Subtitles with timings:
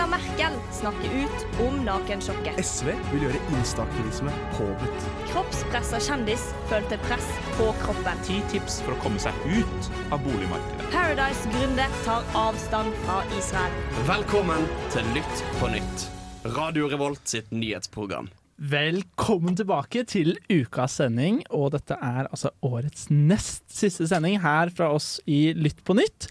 [0.00, 2.56] Angela Merkel snakker ut om nakensjokket.
[2.64, 5.08] SV vil gjøre instaaktivisme påbudt.
[5.28, 7.26] Kroppspressa kjendis følte press
[7.58, 8.22] på kroppen.
[8.24, 10.86] Ti tips for å komme seg ut av boligmarkedet.
[10.94, 13.74] Paradise-gründer tar avstand fra Israel.
[14.08, 14.64] Velkommen
[14.94, 16.06] til Lytt på nytt.
[16.56, 18.30] Radio Revolt sitt nyhetsprogram.
[18.72, 24.88] Velkommen tilbake til ukas sending, og dette er altså årets nest siste sending her fra
[24.96, 26.30] oss i Lytt på nytt.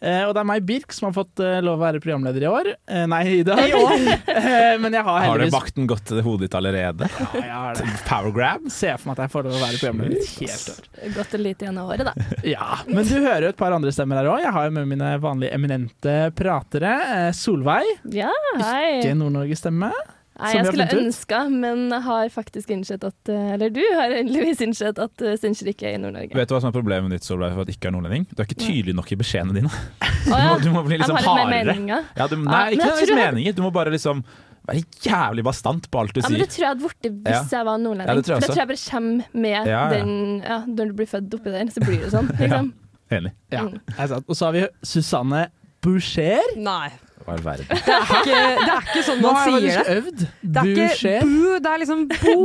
[0.00, 2.48] Eh, og det er meg, Birk, som har fått eh, lov å være programleder i
[2.50, 2.68] år.
[2.86, 3.64] Eh, nei, i dag.
[4.38, 7.08] Eh, men jeg har Har du bakten gått til hodet ditt allerede?
[7.18, 7.86] Ja, jeg har det.
[8.06, 8.68] Power grab?
[8.70, 11.08] Ser for meg at jeg får lov å være programleder et helt år.
[11.16, 12.28] Godt og lite gjennom året, da.
[12.54, 14.42] Ja, Men du hører jo et par andre stemmer her òg.
[14.44, 16.94] Jeg har jo med mine vanlige eminente pratere.
[17.36, 18.30] Solveig, Ja,
[18.62, 19.00] hei.
[19.00, 19.90] ikke Nord-Norge-stemme.
[20.38, 24.98] Nei, jeg skulle ønska, men har faktisk innsett at eh, Eller du har endeligvis innsett
[25.02, 26.36] at uh, Steinkjer ikke er i Nord-Norge.
[26.38, 28.26] Vet du hva som er problemet ditt Solveig, for at ikke er nordlending?
[28.30, 29.72] Du er ikke tydelig nok i beskjedene dine.
[30.28, 31.74] Du må, Du må bli Jeg liksom hardere.
[32.18, 33.54] Ja, du, nei, ikke nødvendigvis tror meninger.
[33.56, 34.22] Du må bare liksom
[34.68, 36.44] være jævlig bastant på alt du Ja, men sier.
[36.44, 38.10] det tror jeg hadde blitt hvis jeg var nordlending.
[38.10, 39.82] Ja, det tror jeg For det tror jeg bare kommer med Ja, ja.
[39.94, 40.12] den
[40.44, 42.28] ja, Når du blir født oppi der, så blir det sånn.
[42.42, 42.72] Liksom.
[43.18, 43.32] Enig.
[43.54, 43.78] Ja, Mm.
[43.88, 44.18] det.
[44.28, 45.46] Og så har vi Susanne
[45.80, 46.44] Boucher.
[46.60, 46.90] Nei.
[47.26, 47.66] Hva i verden?
[47.68, 49.96] Det er ikke, det er ikke sånn Nå man har jeg sier faktisk det.
[49.98, 50.22] øvd.
[50.42, 52.36] Det er ikke bu, det er liksom bo.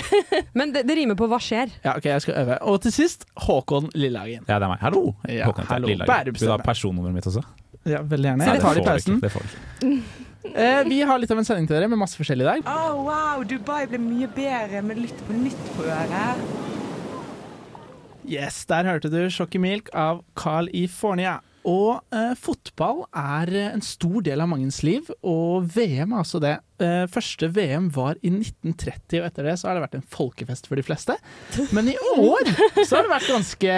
[0.58, 1.74] Men det, det rimer på hva skjer.
[1.84, 2.58] Ja, ok, jeg skal øve.
[2.72, 4.42] Og til sist Håkon Lillehagen.
[4.48, 4.80] Ja, det er meg.
[4.82, 5.04] Hallo!
[5.28, 5.90] Ja, Håkon hallo.
[5.92, 6.34] Lillehagen.
[6.34, 7.44] Vil du ha personnummeret mitt også?
[7.84, 8.50] Ja, veldig gjerne.
[8.54, 9.18] Jeg tar det i pausen.
[9.22, 9.96] Det får du ikke.
[10.54, 12.66] Eh, vi har litt av en sending til dere med masse forskjellig i dag.
[12.68, 16.44] Oh, wow, Dubai ble mye bedre med Lytt på nytt på øret.
[18.28, 20.86] Yes, Der hørte du Shocky Milk av Carl I.
[20.88, 21.38] Fornia.
[21.64, 26.40] Og eh, fotball er eh, en stor del av mangens liv, og VM er altså
[26.44, 26.54] det.
[26.84, 30.68] Eh, første VM var i 1930, og etter det så har det vært en folkefest
[30.68, 31.16] for de fleste.
[31.72, 32.50] Men i år
[32.84, 33.76] så har det vært ganske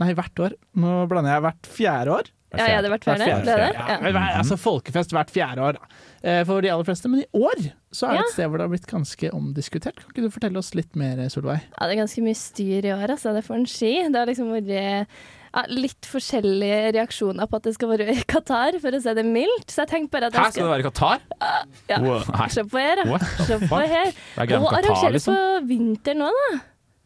[0.00, 0.54] Nei, hvert år.
[0.80, 2.30] Nå blander jeg hvert fjerde år.
[2.50, 3.52] Ja, ja, det har vært Hvert fjerde.
[3.54, 3.74] Er.
[3.76, 4.22] Ja, Ja.
[4.40, 6.00] altså folkefest hvert fjerde år, da.
[6.26, 7.06] Eh, For de aller fleste.
[7.12, 7.60] Men i år
[7.94, 10.00] så er det et sted hvor det har blitt ganske omdiskutert.
[10.00, 11.60] Kan ikke du fortelle oss litt mer, Solveig?
[11.76, 13.36] Ja, det er ganske mye styr i år, altså.
[13.36, 13.92] Det får en ski.
[14.10, 15.06] Det har liksom vært
[15.54, 19.24] ja, litt forskjellige reaksjoner på at det skal være i Qatar, for å si det
[19.26, 19.68] mildt.
[19.72, 21.20] Så jeg tenkte bare at Her jeg skal det være i Qatar?
[21.90, 22.48] Ja.
[22.54, 23.18] Se på her, da.
[23.48, 24.12] Se på her.
[24.36, 25.34] Det er Og arrangere liksom.
[25.34, 26.60] på vinter nå, da.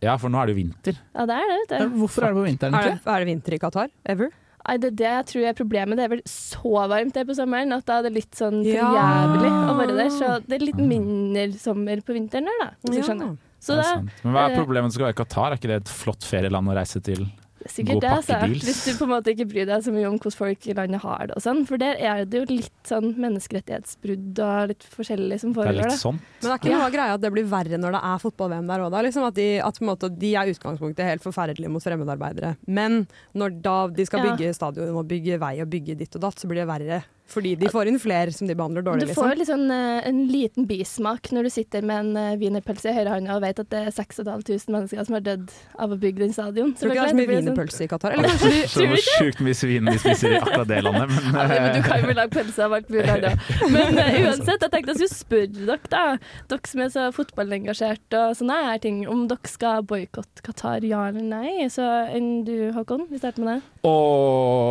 [0.04, 0.97] Ja, for nå er det jo vinter.
[1.16, 1.94] Ja, det er det, vet du.
[2.03, 2.75] Hvorfor er det på vinteren?
[2.77, 3.88] Er det, er det vinter i Qatar?
[4.04, 4.33] Ever?
[4.65, 5.99] Nei, det er det jeg tror er problemet.
[6.00, 8.72] Det er vel så varmt der på sommeren at da er det litt sånn for
[8.72, 8.91] Ja.
[8.97, 10.09] jævlig å være der.
[10.12, 12.69] Så det er litt mindre sommer på vinteren der, da.
[12.81, 13.09] Hvis du Ja.
[13.09, 13.34] skjønner.
[13.65, 14.10] Så Det er det sant.
[14.25, 15.53] Men hva er eh, problemet med å være i Qatar?
[15.53, 17.27] Er ikke det et flott ferieland å reise til?
[17.64, 18.36] Er sikkert det, altså.
[18.50, 21.00] Hvis du på en måte ikke bryr deg så mye om hvordan folk i landet
[21.02, 21.62] har det og sånn.
[21.69, 25.80] For der er det jo litt sånn menneskerettighetsbrudd og litt forskjellig som Det er foregår.
[25.80, 26.00] litt da.
[26.03, 26.19] sånn.
[26.20, 28.84] Men det er ikke noe greia at det blir verre når det er fotball-VM der
[28.84, 29.03] òg, da?
[29.06, 32.56] Liksom at de, at på en måte, de er utgangspunktet helt forferdelige mot fremmedarbeidere.
[32.66, 34.34] Men når da de skal Ja.
[34.36, 37.04] bygge stadion og bygge vei og bygge ditt og datt, så blir det verre.
[37.26, 39.38] Fordi de får inn flere som de behandler dårlig, Du får jo liksom.
[39.40, 43.36] litt sånn, eh, en liten bismak når du sitter med en uh, wienerpølse i høyrehånda
[43.38, 46.74] og vet at det er 6500 mennesker som har dødd av å bygge den stadion.
[46.76, 48.12] Tror du ikke det er så mye sånn- wienerpølse i Qatar?
[48.18, 51.14] Eller kanskje de Så hvor sjukt mye svin de spiser i akkurat det landet.
[51.14, 53.48] Men, Ja, men du eh, kan jo vel lage pølse av alt mulig annet.
[53.74, 56.04] Men eh, uansett, jeg tenkte jeg skulle spørre dere, da.
[56.52, 61.08] Dere som er så fotballengasjert og sånne her ting, om dere skal boikotte Qatar, ja
[61.08, 61.68] eller nei.
[61.72, 63.08] Så enn du, Håkon?
[63.10, 63.70] Vi starter med deg.
[63.88, 63.96] Å,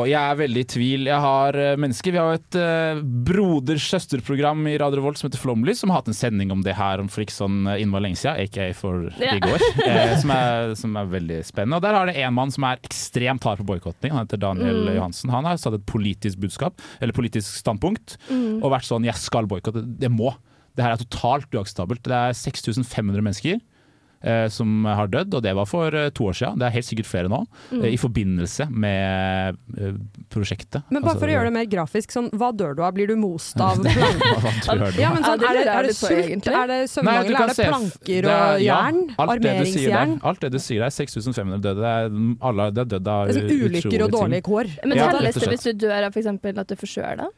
[0.09, 1.09] jeg er veldig i tvil.
[1.09, 5.41] Jeg har eh, mennesker Vi har jo et uh, broders-søsterprogram i Radio Revolt som heter
[5.41, 8.05] Flomlys, som har hatt en sending om det her om for ikke sånn eh, innmari
[8.07, 9.65] lenge siden, aka for i går.
[9.83, 11.77] Eh, som, er, som er veldig spennende.
[11.79, 14.13] Og der har det en mann som er ekstremt hard på boikotting.
[14.15, 14.95] Han heter Daniel Mm.
[14.97, 15.29] Johansen.
[15.33, 18.61] Han har satt et politisk budskap, eller politisk standpunkt, Mm.
[18.63, 19.83] og vært sånn 'jeg skal boikotte'.
[19.99, 20.33] Det må.
[20.75, 22.01] Det her er totalt uakseptabelt.
[22.03, 23.61] Det er 6500 mennesker eh,
[24.50, 26.59] som har dødd, og det var for eh, to år siden.
[26.59, 27.41] Det er helt sikkert flere nå,
[27.72, 27.84] Mm.
[27.84, 29.94] eh, i forbindelse med eh,
[30.29, 30.84] prosjektet.
[30.89, 32.94] Men bare Altså, for å gjøre det mer grafisk, sånn, hva dør du av?
[32.95, 35.00] Blir du most av planker?
[35.00, 36.47] Ja, men sånn, er, det, er det sult?
[36.47, 37.35] Er det søvnmangel?
[37.35, 39.01] Er det planker det er- og ja, jern?
[39.17, 40.16] alt det du sier der- Armeringsjern?
[40.23, 41.81] Alt det du sier der, 6500 døde.
[41.83, 42.17] Det er,
[42.50, 44.73] alle det er dødd av sånn ulykker og dårlige kår.
[44.88, 45.53] Men Ja, telles det slett.
[45.59, 46.57] hvis du dør av f.eks.
[46.63, 47.31] at du forsøler deg?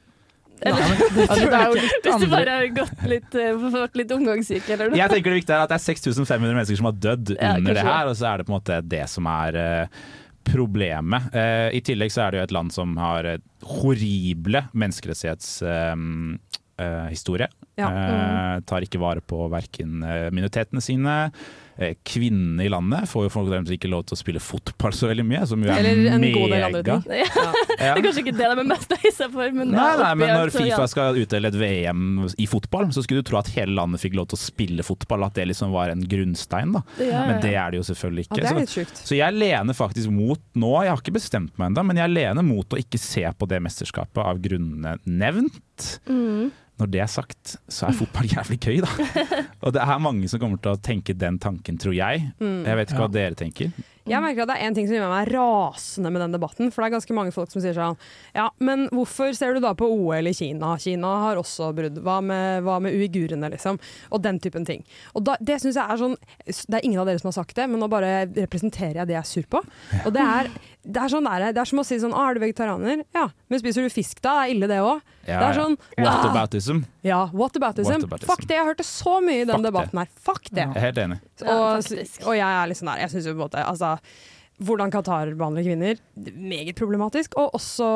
[0.63, 1.06] Altså,
[2.06, 5.00] Hvis du bare har gått litt, vært litt omgangssyk, eller noe?
[5.00, 7.74] Jeg tenker det viktige er at det er 6500 mennesker som har dødd Ja, under
[7.75, 9.86] det her, og så er det på en måte det som er eh,
[10.46, 11.22] problemet.
[11.36, 13.44] Uh, I tillegg så er det jo et land som har eh,
[13.75, 17.50] horrible menneskerettighetshistorie.
[17.75, 17.90] Ja.
[17.92, 21.16] Eh, tar ikke vare på verken eh, minoritetene sine.
[21.77, 25.10] Eh, kvinnene i landet får jo folk deres ikke lov til å spille fotball så
[25.10, 27.01] veldig mye, som jo er Eller en god del andre mega.
[27.01, 27.18] ting.
[27.19, 27.51] Ja.
[27.75, 30.54] Det er kanskje ikke det de er mest beisa for, men Nei, nei, men når
[30.56, 32.06] Fifa skal utdele et VM
[32.39, 35.25] i fotball, så skulle du tro at hele landet fikk lov til å spille fotball,
[35.27, 36.72] at det liksom var en grunnstein.
[36.77, 36.81] da.
[36.98, 38.44] Ja, ja, Men det er det jo selvfølgelig ikke.
[38.45, 41.98] er Så- Så jeg lener faktisk mot nå, jeg har ikke bestemt meg ennå, men
[41.98, 46.00] jeg lener mot å ikke se på det mesterskapet av grunnene nevnt.
[46.07, 46.51] Mm.
[46.75, 48.89] Når det er sagt, så er fotball jævlig gøy, da.
[49.63, 52.25] Og det er mange som kommer til å tenke den tanken, tror jeg.
[52.42, 52.66] Mm.
[52.68, 53.72] Jeg vet ikke hva dere tenker.
[54.06, 56.69] Jeg merker at det er en ting som gjør meg rasende med den debatten.
[56.74, 57.98] For det er ganske mange folk som sier sånn
[58.36, 60.75] Ja, men hvorfor ser du da på OL i Kina?
[60.81, 61.98] Kina har også brudd.
[62.06, 63.80] Hva med, hva med uigurene, liksom?
[64.13, 64.86] Og den typen ting.
[65.18, 66.16] Og da, det syns jeg er sånn
[66.46, 69.18] Det er ingen av dere som har sagt det, men nå bare representerer jeg det
[69.18, 69.63] jeg er sur på.
[70.04, 70.52] Og det er,
[70.86, 73.06] det er sånn der, det er som å si sånn Å, er du vegetarianer?
[73.16, 73.30] Ja.
[73.50, 74.36] Men spiser du fisk da?
[74.36, 75.02] Det Er ille det òg?
[75.25, 76.86] Ja, det er sånn What ah, aboutism?
[77.06, 77.92] Ja, what aboutism?
[77.92, 78.31] Whataboutism.
[78.31, 80.07] Fuck det, jeg hørte så mye i den Fuck debatten her.
[80.25, 80.63] Fuck det.
[80.63, 81.19] Jeg er helt enig.
[81.46, 81.92] Og,
[82.25, 83.92] og jeg er litt sånn der, jeg synes jo på en måte altså,
[84.66, 86.02] hvordan Qatar behandler kvinner,
[86.40, 87.36] meget problematisk.
[87.42, 87.88] Og også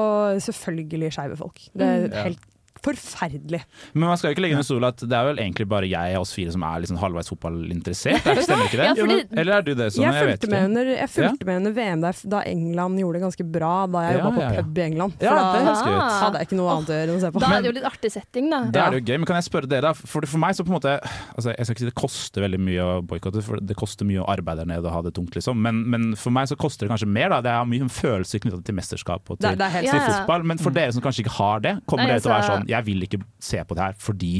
[0.46, 1.62] selvfølgelig skeive folk.
[1.74, 2.24] Det er Ja.
[2.30, 2.46] helt
[2.86, 3.62] forferdelig.
[3.94, 6.16] Men man skal jo ikke legge under stol at det er vel egentlig bare jeg
[6.18, 8.26] og oss fire som er liksom halvveis fotballinteressert.
[8.26, 8.88] Er det- Stemmer ikke det?
[8.90, 10.04] Ja, fordi- Eller er du det sånn?
[10.04, 13.14] jeg Jeg vet fulgte med under, jeg fulgte med under VM der, da England gjorde
[13.20, 14.62] det ganske bra da jeg Ja, jobba på ja, ja.
[14.62, 15.14] pub i England.
[15.20, 17.40] For Ja, det da hadde jeg ikke noe annet å gjøre enn å se på.
[17.40, 18.60] Da er det jo litt artig setting, da.
[18.70, 19.94] Da er det jo gøy, men kan jeg spørre dere da?
[19.94, 21.00] For, for meg så på en måte
[21.36, 24.22] altså Jeg skal ikke si det koster veldig mye å boikotte, for det koster mye
[24.24, 25.56] å arbeide der nede og ha det tungt, liksom.
[25.62, 27.42] Men, men for meg så koster det kanskje mer, da.
[27.42, 30.08] Det er mye følelser knyttet til mesterskap og til, det det helt til ja.
[30.20, 30.44] fotball.
[30.44, 32.58] Men for dere som kanskje ikke har det, kommer Nei, dere til å være altså-
[32.60, 34.33] sånn Jeg vil ikke se på det her fordi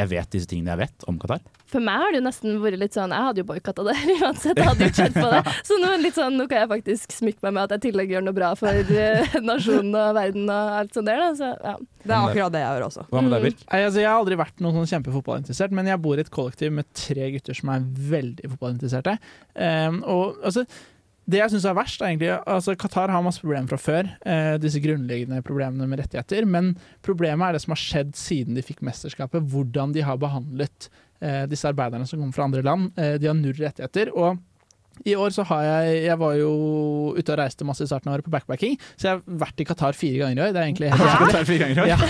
[0.00, 1.40] jeg vet disse tingene jeg vet om Qatar.
[1.70, 4.58] For meg har det jo nesten vært litt sånn Jeg hadde jo boikotta det uansett,
[4.58, 5.40] jeg hadde jo kjent på det.
[5.68, 8.14] Så nå, litt sånn, nå kan jeg faktisk smykke meg med at jeg i tillegg
[8.14, 11.24] gjør noe bra for eh, nasjonen og verden og alt sånt der.
[11.24, 11.32] Da.
[11.38, 11.74] Så, ja.
[12.00, 13.06] Det er akkurat det jeg gjør også.
[13.10, 13.66] Hva med deg, Birk?
[13.66, 16.72] Nei, altså, jeg har aldri vært noen sånn kjempefotballinteressert, men jeg bor i et kollektiv
[16.78, 19.18] med tre gutter som er veldig fotballinteresserte.
[19.58, 20.64] Um, og altså
[21.30, 24.10] det jeg syns er verst, er egentlig altså Qatar har masse problemer fra før.
[24.26, 26.46] eh, disse grunnleggende problemene med rettigheter.
[26.46, 26.74] Men
[27.06, 29.46] problemet er det som har skjedd siden de fikk mesterskapet.
[29.52, 30.90] Hvordan de har behandlet
[31.20, 32.90] eh, disse arbeiderne som kommer fra andre land.
[32.98, 34.12] Eh, de har null rettigheter.
[34.14, 34.40] Og
[35.08, 36.50] i år så har jeg Jeg var jo
[37.16, 39.66] ute og reiste masse i starten av året på backpacking, så jeg har vært i
[39.68, 40.54] Qatar fire ganger i år.
[40.54, 41.20] Det er egentlig helt.
[41.24, 41.92] Qatar fire ganger i år?
[41.94, 42.00] Ja.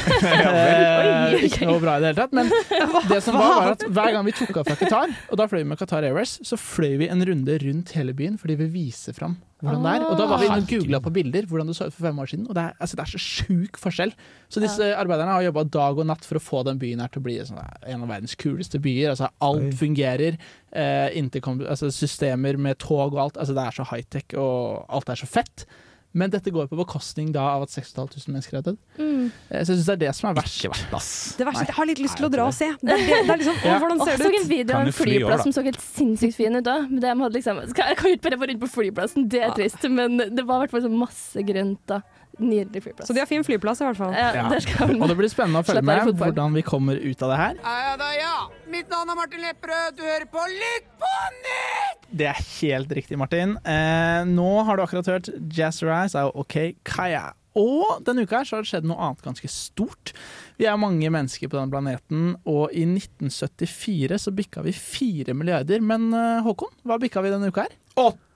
[0.50, 2.34] Eh, ikke noe bra i det hele tatt.
[2.36, 2.50] Men
[3.12, 5.62] det som var, var at hver gang vi tok av fra Qatar, og da fløy
[5.62, 9.16] vi med Qatar Airways, så fløy vi en runde rundt hele byen fordi vi viser
[9.16, 10.04] fram hvordan det er.
[10.08, 12.22] Og da var vi inne og googla på bilder hvordan det så ut for fem
[12.22, 14.14] år siden, og det er, altså, det er så sjuk forskjell.
[14.48, 17.22] Så disse arbeiderne har jobba dag og natt for å få den byen her til
[17.22, 19.12] å bli sånn, en av verdens kuleste byer.
[19.12, 19.76] Altså, alt Oi.
[19.82, 20.40] fungerer.
[20.70, 23.38] Eh, altså, systemer med tog og alt.
[23.40, 25.66] Altså, det er så high-tech, og alt er så fett.
[26.12, 28.78] Men dette går på bekostning da av at 6500 mennesker er dødd.
[28.98, 29.26] Mm.
[29.50, 30.56] Eh, Så jeg syns det er det som er verst.
[30.58, 31.10] Ikke verst, ass.
[31.38, 32.66] Det verste, Jeg har litt lyst til å dra og se.
[32.82, 33.76] Det er, det, er liksom, Ja.
[33.76, 34.48] å, Hvordan det ser jeg så en ut?
[34.50, 36.66] video Kan av en flyplass som så helt sinnssykt fin ut.
[36.66, 36.88] òg.
[36.90, 39.86] Men de hadde liksom, skal, jeg kan ikke bare rundt på flyplassen, det er trist.
[39.90, 41.78] Men det var i hvert fall så masse grønt.
[41.86, 42.00] da.
[42.40, 43.06] Nydelig flyplass.
[43.06, 44.12] Så de har fin flyplass i hvert fall.
[44.16, 44.48] ja, Ja.
[44.48, 47.38] Der skal Og det blir spennende å følge med hvordan vi kommer ut av det
[47.38, 47.54] her.
[47.62, 48.34] Ja da, ja.
[48.70, 49.96] Mitt navn er Martin Lepperød.
[49.98, 51.08] Du hører på Lytt på
[51.40, 52.04] nytt!
[52.14, 53.56] Det er helt riktig, Martin.
[53.66, 56.54] Eh, nå har du akkurat hørt Jazz Rise av OK
[56.86, 57.32] Kaya.
[57.58, 60.12] Og denne uka her så har det skjedd noe annet ganske stort.
[60.60, 65.82] Vi er mange mennesker på denne planeten, og i 1974 så bikka vi fire milliarder.
[65.82, 67.74] Men eh, Håkon, hva bikka vi denne uka her?
[67.98, 68.29] Åtte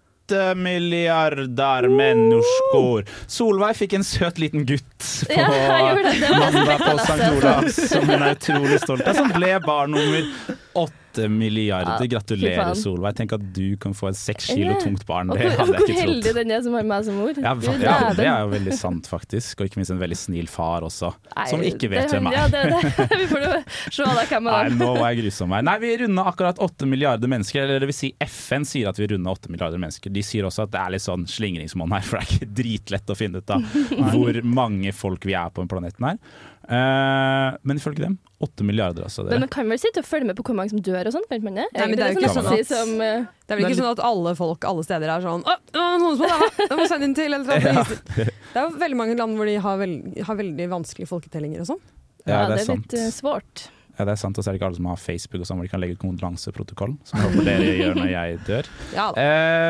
[0.56, 3.04] milliarder mennesker.
[3.26, 5.94] Solveig fikk en søt liten gutt på Ja,
[6.38, 6.98] mandag på.
[6.98, 7.30] St.
[7.36, 9.14] Olavs, som hun er utrolig stolt av.
[9.18, 10.28] Som ble barn nummer
[10.74, 11.96] åtte milliarder.
[12.00, 12.80] Ja, Gratulerer, fy faen.
[12.80, 13.16] Solveig.
[13.18, 15.32] Tenk at du kan få et seks kilo tungt barn.
[15.32, 17.32] Det hvor, hadde jeg ikke heldig den er som har meg som mor.
[17.38, 19.60] Ja, ja, det er jo veldig sant, faktisk.
[19.60, 22.38] Og ikke minst en veldig snill far også, Nei, som ikke vet hvem er.
[22.38, 23.08] Ja, det, det.
[23.24, 23.52] Vi får jo
[23.98, 24.78] se da hvem Nei, er.
[24.78, 25.66] nå var jeg grusom her.
[25.66, 27.64] Nei, vi runda akkurat åtte milliarder mennesker.
[27.64, 30.12] Eller det vil si FN sier at vi runda åtte milliarder mennesker.
[30.14, 33.14] De sier også at det er litt sånn slingringsmonn her, for det er ikke dritlett
[33.14, 33.78] å finne ut av
[34.14, 36.18] hvor mange folk vi er på den planeten her.
[36.64, 39.24] Eh, men ifølge dem åtte milliarder, altså.
[39.28, 41.24] Men man kan vel sitte og følge med på hvor mange som dør og sånn,
[41.30, 41.66] kan man det?
[41.76, 44.34] Nei, det er sånn sånn at- som, eh, Det er vel ikke sånn at alle
[44.34, 47.30] folk alle steder er sånn Å, det noen som der, må sende inn til.
[47.34, 47.84] Ja.
[48.54, 51.66] Det er jo veldig mange land hvor de har, veld, har veldig vanskelige folketellinger og
[51.66, 51.80] sånn.
[52.26, 53.68] Ja, Ja, det er det er litt eh, svårt.
[53.98, 55.58] Ja, det er sant, Og så er det ikke alle som har Facebook og sånn,
[55.58, 56.98] hvor de kan legge ut kondolanseprotokollen.
[57.06, 58.70] Som håper dere gjør når jeg dør.
[58.94, 59.08] Ja,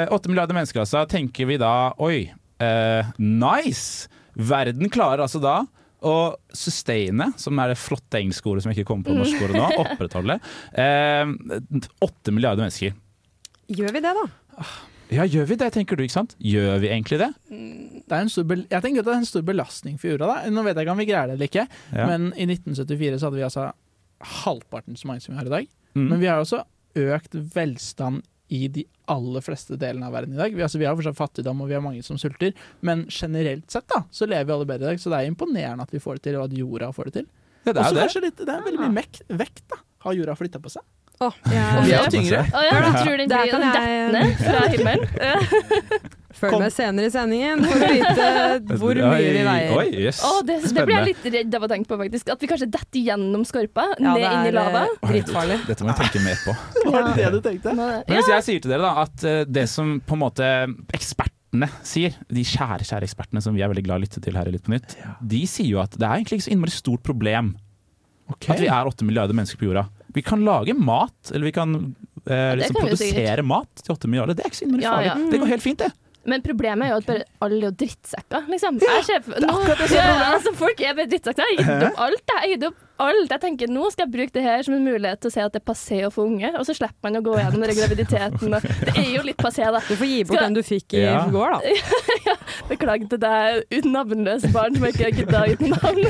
[0.09, 1.05] uh, milliarder mennesker, altså.
[1.11, 4.09] Tenker vi da Oi, eh, nice!
[4.35, 5.65] Verden klarer altså da
[6.05, 6.15] å
[6.55, 9.69] sustaine, som er det flotte engelske ordet som jeg ikke kommer på norsk ordet nå,
[9.85, 10.39] opprettholde
[10.79, 11.25] eh,
[12.31, 12.97] milliarder mennesker.
[13.73, 14.27] Gjør vi det, da?
[15.13, 16.35] Ja, gjør vi det, tenker du, ikke sant?
[16.41, 17.31] Gjør vi egentlig det?
[17.49, 20.29] Det er en stor jeg tenker at det er en stor belastning for jorda.
[20.31, 20.53] Da.
[20.53, 22.07] Nå vet jeg ikke om vi greier det eller ikke, Ja.
[22.11, 23.67] men i 1974 så hadde vi altså
[24.45, 25.69] halvparten så mange som vi har i dag.
[25.95, 26.07] Mm.
[26.09, 26.63] Men vi har også
[26.95, 28.23] økt velstand
[28.55, 30.55] i de aller fleste delene av verden i dag.
[30.55, 32.55] Vi, altså, vi har fortsatt fattigdom, og vi har mange som sulter,
[32.87, 35.03] men generelt sett da, så lever vi alle bedre i dag.
[35.03, 37.31] Så det er imponerende at vi får det til, og at jorda får det til.
[37.65, 38.03] Ja, det er så det.
[38.07, 39.81] kanskje litt, det er veldig mye mek- vekt, da.
[40.05, 40.85] Har jorda flytta på seg?
[41.23, 41.47] Åh, Og
[41.87, 42.41] vi jeg, er tyngre.
[42.51, 46.13] Oh, ja, du tror den blir dettende fra himmelen?
[46.45, 46.63] følg Kom.
[46.65, 48.29] med senere i sendingen for å vite
[48.81, 49.75] hvor mye vi veier.
[49.81, 50.21] Oi, yes.
[50.29, 52.31] oh, det, det blir jeg litt redd av å tenke på, faktisk.
[52.37, 54.85] At vi kanskje detter gjennom skorpa, Ja, ned inn i lava.
[54.87, 55.59] eh, Dritfarlig.
[55.69, 56.57] Dette må jeg tenke mer på.
[56.95, 57.75] Var det det du tenkte?
[57.81, 60.53] Men hvis jeg sier til dere da at eh, det som på en måte
[60.95, 64.39] ekspertene sier, de kjære kjære ekspertene som vi er veldig glad i å lytte til
[64.39, 66.75] her i Litt på nytt, de sier jo at det er egentlig ikke så innmari
[66.75, 67.53] stort problem
[68.33, 68.55] okay.
[68.57, 69.87] at vi er åtte milliarder mennesker på jorda.
[70.15, 71.75] Vi kan lage mat, eller vi kan
[72.27, 74.37] eh, liksom kan vi produsere mat til åtte milliarder.
[74.39, 75.09] Det er ikke så innmari Ja, farlig.
[75.11, 75.31] ja.
[75.33, 75.91] Det går helt fint, det.
[76.27, 78.79] Men problemet er jo at bare alle er jo drittsekker, liksom.
[78.81, 79.55] Jeg ser, for- nå,
[79.93, 81.45] ja, altså, folk er bare drittsekker.
[81.57, 82.23] Jeg har gitt opp alt.
[82.33, 83.31] Jeg har gitt opp alt.
[83.33, 85.55] Jeg tenker nå skal jeg bruke det her som en mulighet til å se at
[85.55, 88.55] det er passé å få unge, og så slipper man å gå gjennom den graviditeten.
[88.55, 89.83] Og det er jo litt passé, da.
[89.89, 91.25] Du får gi bort Skal- den du fikk i Ja.
[91.33, 91.61] går, da.
[92.71, 96.05] Beklager til deg, navnløse barn som ikke gidda å gi navn.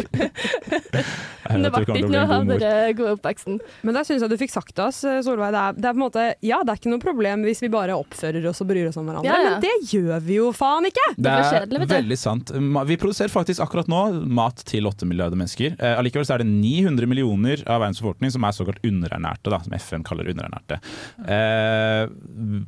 [1.45, 3.59] Men det ble ikke noe av god den gode oppveksten.
[3.85, 5.51] Men der syns jeg du fikk sagt til oss, Solveig.
[5.55, 7.69] Det er, det er på en måte Ja, det er ikke noe problem hvis vi
[7.73, 9.51] bare oppfører oss og bryr oss om hverandre, Ja, ja.
[9.59, 11.05] men det gjør vi jo faen ikke!
[11.21, 12.53] Det er det er veldig sant.
[12.89, 15.77] Vi produserer faktisk akkurat nå mat til 8 milliarder mennesker.
[15.79, 19.61] Eh, allikevel så er det 900 millioner av verdens befolkning som er såkalt underernærte, da,
[19.63, 20.81] som FN kaller underernærte.
[21.23, 22.05] Eh,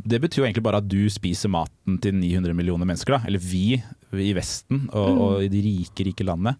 [0.06, 3.22] det betyr jo egentlig bare at du spiser maten til 900 millioner mennesker, da.
[3.28, 3.76] Eller vi
[4.16, 5.18] i Vesten og, Mm.
[5.20, 6.56] og i de rike, rike landene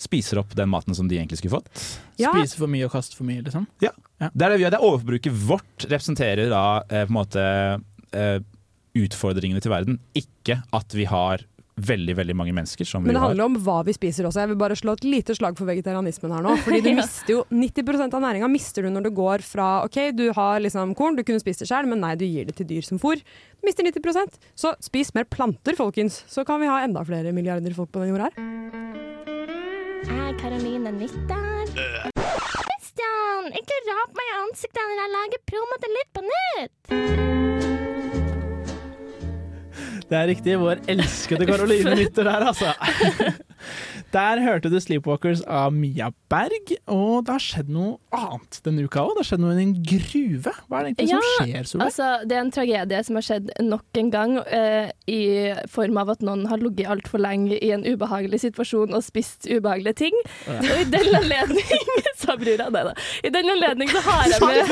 [0.00, 1.98] spiser opp den maten som de egentlig skulle fått.
[2.20, 2.30] Ja.
[2.32, 3.66] Spiser for mye og kaster for mye, liksom.
[3.84, 3.90] Ja,
[4.20, 4.70] Det er det vi gjør.
[4.70, 7.44] Det er overforbruket vårt representerer da eh, på en måte
[8.12, 8.40] eh,
[8.96, 11.44] utfordringene til verden, ikke at vi har
[11.76, 13.28] veldig, veldig mange mennesker som Men vi det har.
[13.30, 14.40] handler om hva vi spiser også.
[14.42, 16.56] Jeg vil bare slå et lite slag for vegetarianismen her nå.
[16.64, 16.96] Fordi du Ja.
[16.98, 20.94] mister jo 90% av næringa mister du når du går fra OK, du har liksom
[20.98, 23.16] korn, du kunne spist det sjøl, men nei, du gir det til dyr som fôr.
[23.22, 26.24] Du mister 90% Så spis mer planter, folkens.
[26.28, 28.34] Så kan vi ha enda flere milliarder folk på den jorda her.
[30.10, 31.70] Er Karoline Nytter?
[31.70, 37.19] Christian, ikke rap meg i ansiktet når jeg lager promo til Litt på nytt!
[40.10, 40.56] Det er riktig.
[40.58, 42.72] Vår elskede Karoline Nytter der, altså.
[44.12, 49.04] Der hørte du 'Sleepwalkers' av Mia Berg, og det har skjedd noe annet denne uka
[49.06, 49.12] òg.
[49.14, 50.54] Det har skjedd noe i en gruve.
[50.66, 51.86] Hva er det egentlig Ja, som skjer, Solveig?
[51.86, 55.20] Altså, det er en tragedie som har skjedd nok en gang, eh, i
[55.70, 59.94] form av at noen har ligget altfor lenge i en ubehagelig situasjon og spist ubehagelige
[60.02, 60.18] ting.
[60.48, 61.64] Og i den anledning
[62.20, 62.92] Sa brura det, da.
[63.24, 64.70] I den anledning så har jeg med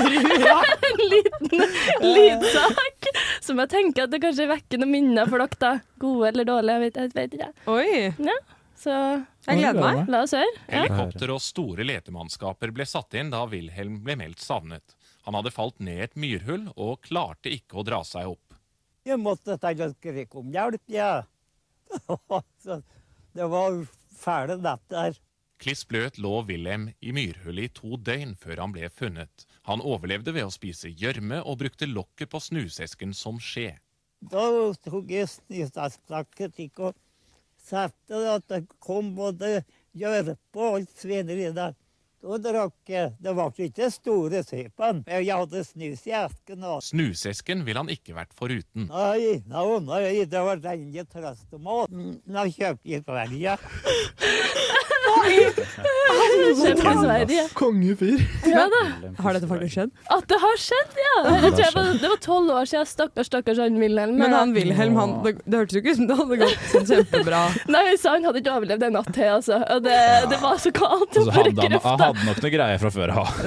[0.91, 1.65] en liten
[2.05, 3.09] lydsak
[3.41, 5.73] som jeg tenker at det kanskje vekker noen minner for dere, da.
[6.03, 7.53] Gode eller dårlige, jeg vet, jeg vet ikke.
[7.73, 8.37] Oi,
[8.79, 10.05] Så jeg gleder meg.
[10.11, 10.51] la oss høre.
[10.69, 10.85] Ja.
[10.85, 14.95] Helikopter og store letemannskaper ble satt inn da Wilhelm ble meldt savnet.
[15.27, 18.55] Han hadde falt ned et myrhull og klarte ikke å dra seg opp.
[19.09, 21.25] Jeg måtte ta skrike om hjelp, jeg.
[21.25, 21.25] Ja.
[23.39, 23.83] Det var
[24.19, 25.19] fæle netter.
[25.59, 29.47] Kliss bløt lå Wilhelm i myrhullet i to døgn før han ble funnet.
[29.67, 33.73] Han overlevde ved å spise gjørme og brukte lokket på snusesken som skje.
[34.31, 34.47] Da
[34.87, 35.29] tok jeg
[36.69, 36.97] ikke og
[37.69, 39.61] satte det at det kom både
[39.99, 41.77] gjørpe og svineri der.
[42.19, 43.13] Da drakk jeg.
[43.23, 45.05] Det var ikke store sypen.
[45.07, 46.65] Jeg hadde snus i esken.
[46.67, 48.89] og Snusesken ville han ikke vært foruten.
[48.91, 53.55] Nei, nei, nei, det var ingen trøst om å Nå kjøpte jeg Sverige.
[56.59, 57.45] Sverige.
[57.55, 58.21] Kongefyr.
[58.49, 58.83] Ja da.
[59.23, 59.93] Har dette faktisk skjedd?
[60.15, 61.15] At det har skjedd, ja!
[61.29, 62.89] Jeg tror jeg var, det var tolv år siden.
[62.89, 64.17] Stakkars, stakkars han Wilhelm.
[64.21, 66.89] Men han Wilhelm, han, det, det hørtes jo ikke ut som det hadde gått sånn
[66.91, 67.43] kjempebra.
[67.75, 69.61] Nei, jeg sa han hadde ikke overlevd en natt til, altså.
[69.75, 69.99] Og det,
[70.33, 71.19] det var så kaldt.
[71.19, 73.33] Altså, hadde han, han hadde nok noe greier fra før av.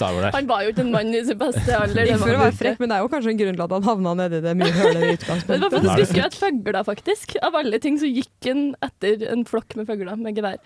[0.00, 0.30] Der.
[0.34, 2.08] Han var jo ikke en mann i sin beste alder.
[2.08, 3.86] Ikke for å være frekk, men det er jo kanskje en grunn til at han
[3.86, 7.34] havna nedi det mye hølet i Men det var faktisk skjøt føgler, faktisk.
[7.46, 10.58] Av alle ting så gikk han etter en flokk med fugler med gevær.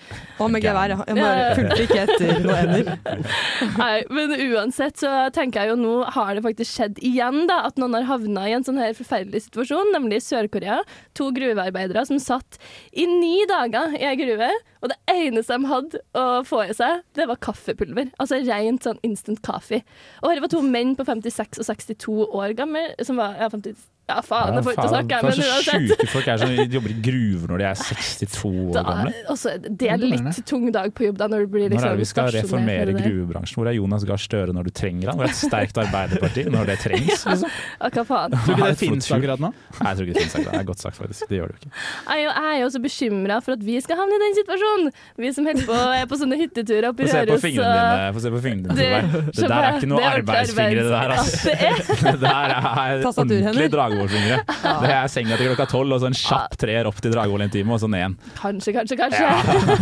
[0.43, 1.03] Og med geværet.
[1.09, 2.91] Jeg bare fulgte ikke etter noe ender.
[3.83, 7.61] Nei, men uansett så tenker jeg jo nå har det faktisk skjedd igjen, da.
[7.69, 10.81] At noen har havna i en sånn her forferdelig situasjon, nemlig i Sør-Korea.
[11.19, 12.59] To gruvearbeidere som satt
[12.93, 14.51] i ni dager i ei gruve,
[14.85, 18.11] og det eneste de hadde å få i seg, det var kaffepulver.
[18.21, 19.81] Altså rent sånn instant kaffe.
[20.23, 23.79] Og her var to menn på 56 og 62 år gamle, som var ja, 50,
[24.05, 25.89] Ja, faen, det får ikke snakke, men uansett.
[25.89, 29.13] sjuke folk er som jobber i gruver når de er 62 år Da, gamle.
[29.33, 31.95] altså, det er litt tung dag på jobb da når du blir Når liksom er
[31.95, 33.57] det vi skal reformere gruvebransjen?
[33.63, 35.17] Hvor er Jonas Gahr Støre når du trenger han?
[35.17, 37.25] Hvor er et sterkt Arbeiderparti når det trengs?
[37.25, 37.49] Liksom?
[37.81, 38.37] Ja, hva faen.
[38.45, 39.51] Tror ikke det finnes akkurat nå?
[39.55, 40.53] Nei, jeg tror ikke det finnes akkurat.
[40.53, 41.25] Det er godt sagt, faktisk.
[41.33, 41.73] Det gjør det jo ikke.
[42.05, 44.37] Jeg er jo- jeg er jo også bekymra for at vi skal havne i den
[44.43, 44.93] situasjonen.
[45.25, 48.15] Vi som holder på, er på sånne hytteturer oppe i Få se på Røros.
[48.15, 49.01] Få se på fingrene dine.
[49.33, 51.09] Det- der er ikke noe det ordentlig arbeidsfingre, det der.
[51.17, 51.49] Altså.
[51.49, 52.21] Det er.
[52.25, 53.61] Der er Tastaturhender.
[53.95, 54.83] Ordentlig Dragvoll-fingre.
[54.85, 57.53] Det er senga til klokka tolv, og så en kjapp treer opp til Dragvoll en
[57.55, 58.17] time, og så ned igjen.
[58.41, 59.29] Kanskje, kanskje, kanskje.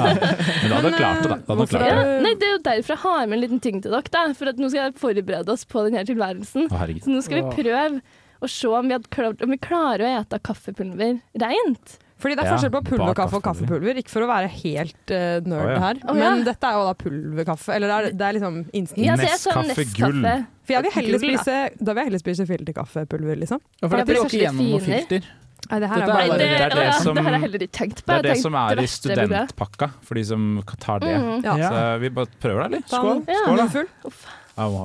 [0.63, 1.39] Men da hadde du klart det, da.
[1.57, 2.17] da klart Ja, det.
[2.27, 4.13] nei, det er jo derfor jeg har med en liten ting til dere.
[4.13, 6.69] Da, for at nå skal jeg forberede oss på denne tilværelsen.
[6.73, 6.87] Å.
[7.05, 8.03] Så nå skal vi prøve
[8.43, 11.99] å se om vi, hadde klart, om vi klarer å ete kaffepulver rent.
[12.23, 13.99] Fordi det er forskjell på pulverkaffe og kaffepulver.
[13.99, 15.83] Ikke for å være helt uh, nerd oh, ja.
[15.83, 16.31] her, oh, ja.
[16.31, 17.77] men dette er jo da pulverkaffe.
[17.77, 19.03] Eller det er, det er liksom instant.
[19.03, 20.27] Ja, Nescafé gull.
[20.63, 21.23] For jeg vil heller da.
[21.27, 23.63] spise, da vil jeg heller spise filterkaffepulver, liksom.
[23.81, 25.31] Ja, for dette går det ikke er gjennom noe filter.
[25.63, 28.81] Nei, det her er bare det, det er det som- det er det som er
[28.83, 31.15] i studentpakka, for de som tar det.
[31.15, 31.45] Mm.
[31.45, 31.71] Ja.
[31.71, 32.83] Så vi bare prøver det, eller?
[32.91, 33.23] Skål.
[33.27, 33.57] Skål.
[33.57, 33.67] da.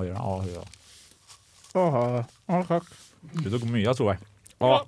[0.06, 0.22] Ja.
[0.22, 0.64] Å, ja.
[1.78, 2.86] Åh, åh, takk.
[3.42, 4.22] Du tok mye, tror jeg.
[4.62, 4.86] Å,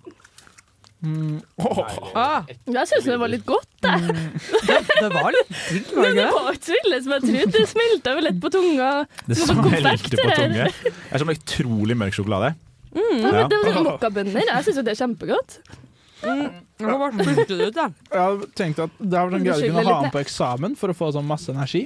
[0.99, 1.37] Mm.
[2.19, 3.67] Ah, Jeg syns det var litt godt.
[3.85, 4.15] Jeg.
[4.99, 6.31] det var litt digg, var det Det ikke det?
[6.35, 7.51] var ikke så ille som jeg trodde.
[7.55, 8.89] Det smelta jo lett på tunga.
[9.29, 10.65] det smelte på tunga.
[10.67, 12.51] Det er som utrolig mørk sjokolade.
[12.89, 13.47] Mm, Ja.
[13.47, 14.43] det var sånn mokkabønner.
[14.51, 15.59] Jeg syns jo det er kjempegodt.
[16.19, 16.49] Mm.
[16.79, 17.85] det ut, da.
[18.11, 20.91] Jeg tenkte tenkt at det var sånn greie du kunne ha den på eksamen for
[20.91, 21.85] å få sånn masse energi.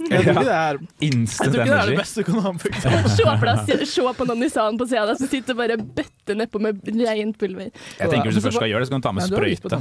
[0.00, 1.96] Jeg tror ikke det er, jeg Instant tror ikke det, er det energy.
[2.00, 3.08] beste du kan ha på eksamen.
[3.08, 6.60] Se på, se på noen i salen på sida som sitter og bare bøtter nedpå
[6.60, 7.70] med rent pulver.
[7.98, 9.80] Jeg tenker Hvis du først skal gjøre det, så kan du ta med sprøyte.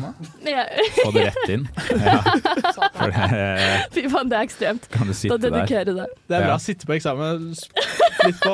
[1.04, 1.68] Få det rett inn.
[2.00, 2.22] Ja.
[3.94, 4.88] Fy faen, det er ekstremt.
[4.94, 6.14] kan du Da dedikerer du deg.
[6.30, 8.54] Det er bra å sitte på eksamen litt på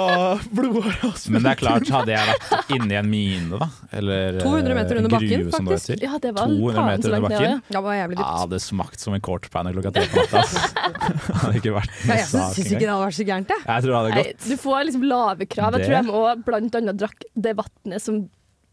[0.53, 4.75] blodåret og Men det er klart, hadde jeg vært inni en mine, da, eller 200
[4.77, 5.89] meter eh, under bakken, som det faktisk.
[5.95, 7.47] heter, Ja, det var 200 meter under bakken.
[7.49, 7.59] Ja.
[7.75, 8.29] Det var jævlig Ja, dypt.
[8.35, 10.43] det hadde smakt som en quarterpanner klokka tre på natta.
[10.45, 12.19] Det hadde ikke vært Ja, engang.
[12.19, 13.61] jeg sak syns ikke det hadde vært så gærent, jeg.
[13.65, 14.49] Jeg tror det hadde gått.
[14.49, 15.79] du får liksom lave krav.
[15.79, 18.25] Jeg tror jeg må blant annet drakk det vannet som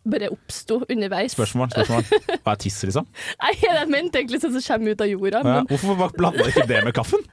[0.02, 1.32] bare oppsto underveis.
[1.36, 2.06] Spørsmål, spørsmål.
[2.42, 3.06] Hva er tiss, liksom?
[3.42, 5.42] Nei, jeg mente egentlig sånn som kommer ut av jorda.
[5.46, 7.22] Ja, hvorfor blanda ikke det med kaffen?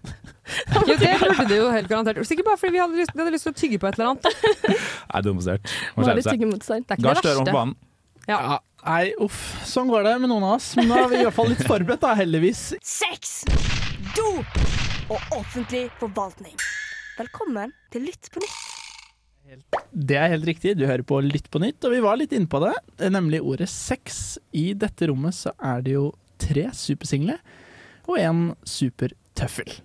[0.50, 2.26] Jo, det burde det jo helt garantert.
[2.26, 4.16] Sikkert bare fordi vi hadde lyst, vi hadde lyst til å tygge på et eller
[4.16, 4.48] annet.
[5.12, 5.76] Nei, dummestert.
[5.94, 6.42] Må skjerpe seg.
[6.42, 7.76] Det er ikke Gahr det Støre om banen.
[8.26, 8.58] Ja.
[8.82, 9.44] Nei, uff.
[9.70, 10.72] Sånn går det med noen av oss.
[10.80, 12.64] Men nå er vi i hvert fall litt forberedt, da, heldigvis.
[12.82, 13.44] Sex,
[14.18, 14.60] dop
[15.14, 16.58] og offentlig forvaltning.
[17.20, 18.69] Velkommen til Lytt på nytt.
[19.92, 20.76] Det er helt riktig.
[20.78, 22.76] Du hører på Lytt på nytt, og vi var litt inne på det,
[23.10, 24.38] nemlig ordet sex.
[24.54, 27.40] I dette rommet så er det jo tre supersingle
[28.10, 29.70] og en supertøffel.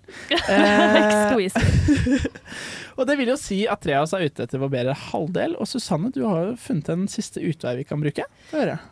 [0.45, 1.49] Eh.
[2.97, 5.55] og det vil jo si at tre av oss er ute etter vår bedre halvdel.
[5.59, 8.23] Og Susanne, du har jo funnet en siste utvei vi kan bruke.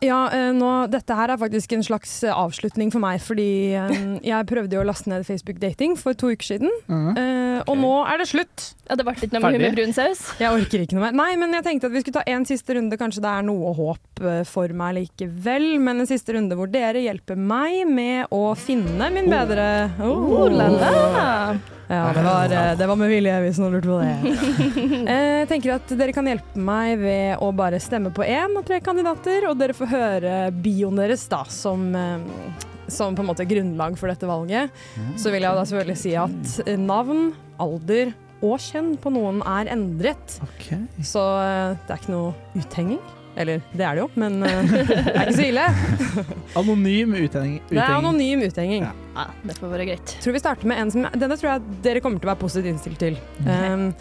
[0.03, 3.47] Ja, eh, nå, dette her er faktisk en slags eh, avslutning for meg, fordi
[3.79, 3.93] eh,
[4.25, 7.17] jeg prøvde jo å laste ned Facebook Dating for to uker siden, Mhm.
[7.17, 8.73] eh, og nå er det slutt.
[8.89, 10.23] Ja, det ble ikke noe med brun saus.
[10.41, 11.13] Jeg orker ikke noe mer.
[11.15, 12.97] Nei, men jeg tenkte at vi skulle ta en siste runde.
[12.99, 15.79] Kanskje det er noe håp for meg likevel.
[15.79, 19.69] Men en siste runde hvor dere hjelper meg med å finne min bedre
[20.03, 21.55] Oh, la la.
[21.93, 22.47] Ja, det var,
[22.79, 24.35] det var med vilje, hvis noen lurte på det.
[25.13, 28.63] Eh, Jeg tenker at dere kan hjelpe meg ved å bare stemme på én av
[28.67, 32.23] tre kandidater, og dere får høre bioen deres da, som, eh,
[32.87, 34.71] som på en måte grunnlag for dette valget.
[35.19, 39.69] Så vil jeg da selvfølgelig si at eh, navn, alder og kjønn på noen er
[39.71, 40.37] endret.
[40.43, 40.81] Okay.
[41.05, 42.99] Så det er ikke noe uthenging.
[43.35, 45.65] Eller det er det jo, men eh, det er ikke så ille.
[46.59, 47.59] Anonym uthenging.
[47.69, 48.85] Det er anonym uthenging.
[48.85, 48.93] Ja.
[49.13, 50.15] Ja, det får være greit.
[50.23, 52.71] tror vi starter med en som Denne tror jeg dere kommer til å være positivt
[52.71, 53.17] innstilt til.
[53.45, 53.91] Um,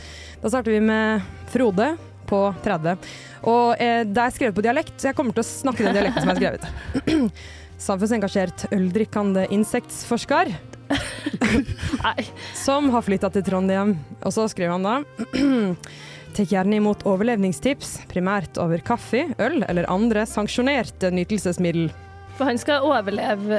[0.43, 1.93] da starter vi med Frode
[2.29, 3.11] på 30.
[3.51, 6.25] Og eh, det er skrevet på dialekt, så jeg kommer til å snakke den dialekten
[6.25, 7.33] som er skrevet.
[7.89, 10.53] Samfunnsengasjert øldrikkende insektforsker
[12.65, 13.97] som har flytta til Trondheim.
[14.23, 14.95] Og så skriver han da
[16.33, 21.91] Tek gjerne imot overlevningstips, primært over kaffe, øl eller andre sanksjonerte nytelsesmiddel.
[22.39, 23.59] For han skal overleve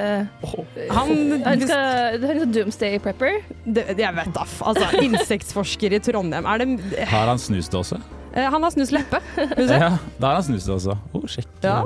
[0.89, 1.11] Han,
[1.45, 3.43] Han, skal, han er doomsday prepper.
[3.65, 6.47] det, jeg vet da, altså, insektforsker i Trondheim.
[6.49, 7.99] Er det, Har han snusdåse?
[8.33, 9.19] Eh, han har snust leppe.
[9.35, 9.77] Vil du se?
[9.77, 10.95] Ja, da har han snusdåse.
[11.13, 11.47] Oh, shit.
[11.61, 11.81] Ja,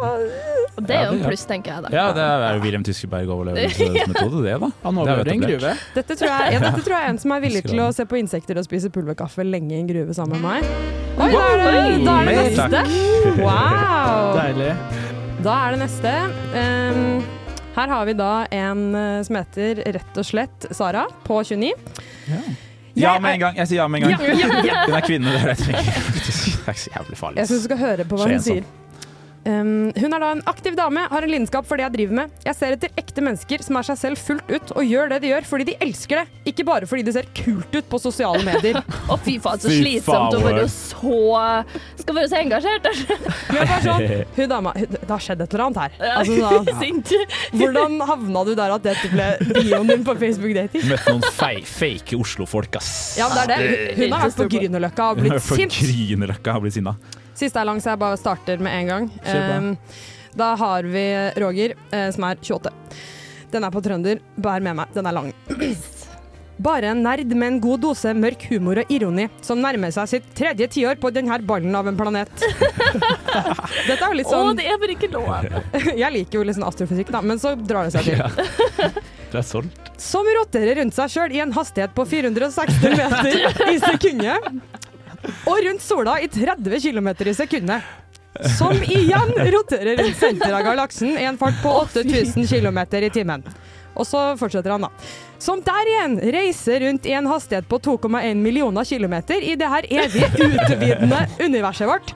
[0.77, 1.89] Og det er jo en pluss, tenker jeg da.
[1.91, 4.69] Ja, det er jo Wilhelm Tyskeberg overlevelsesmetode, det, da.
[4.83, 5.71] Han Det er overlever en gruve.
[5.95, 8.05] dette, tror jeg, ja, dette tror jeg er en som er villig til å se
[8.07, 10.69] på insekter og spise pulverkaffe lenge i en gruve sammen med meg.
[11.17, 12.83] Oi, da er det, da er det neste!
[13.41, 14.37] Wow!
[14.37, 14.69] Deilig.
[15.47, 16.13] Da er det neste.
[16.53, 17.25] Um,
[17.77, 21.73] her har vi da en eh, som heter rett og slett Sara på 29.
[22.97, 23.57] Ja med en gang.
[23.61, 24.23] Jeg sier ja med en gang.
[24.25, 24.79] Ja, ja, ja.
[24.87, 26.36] Hun er kvinne, det er det jeg trenger.
[26.67, 27.37] Er ikke så jævlig farlig.
[27.37, 28.61] Jeg syns du skal høre på hva hun sier.
[28.61, 28.63] sier.
[29.47, 32.31] Um, hun er da en aktiv dame, har en lidenskap for det jeg driver med.
[32.43, 35.29] Jeg ser etter ekte mennesker som er seg selv fullt ut og gjør det de
[35.31, 38.81] gjør fordi de elsker det, ikke bare fordi det ser kult ut på sosiale medier.
[39.13, 41.19] Å, fy faen, så Fy slitsomt å være så
[42.01, 42.89] Skal være så engasjert.
[43.67, 44.03] Er sånn,
[44.35, 45.95] hun dama, hun, det har skjedd et eller annet her.
[46.17, 46.35] Altså,
[46.67, 47.21] da,
[47.57, 50.89] hvordan havna du der at dette ble bioen din på Facebook-dating?
[50.91, 52.91] Møtte noen fei, fake Oslo-folk, ass.
[53.19, 53.79] Ja, det er det.
[54.01, 55.79] Hun har vært på Grünerløkka og blitt sint.
[55.79, 56.97] Grünerløkka har blitt sinna.
[57.37, 59.11] Siste er lang, så jeg bare starter med en gang.
[59.29, 59.69] Um,
[60.37, 61.05] da har vi
[61.41, 62.73] Roger, eh, som er 28.
[63.53, 64.19] Den er på trønder.
[64.35, 65.31] Bær med meg, den er lang.
[66.57, 70.31] Bare en nerd med en god dose mørk humor og ironi, som nærmer seg sitt
[70.37, 72.31] tredje tiår på denne ballen av en planet.
[72.41, 75.29] Dette er jo litt Å, sånn det er bare ikke lov.
[76.01, 78.23] Jeg liker jo litt sånn astrofysikk, da, men så drar det seg til.
[78.23, 78.89] Ja.
[79.27, 79.89] Det er solgt.
[79.99, 84.86] Som roterer rundt seg sjøl i en hastighet på 460 meter i sekundet.
[85.47, 87.95] Og rundt sola i 30 km i sekundet.
[88.57, 93.45] Som igjen roterer rundt senteret av galaksen i en fart på 8000 km i timen.
[93.97, 94.91] Og så fortsetter han, da.
[95.41, 99.87] Som der igjen reiser rundt i en hastighet på 2,1 millioner kilometer i det her
[99.89, 102.13] evig utvidende universet vårt.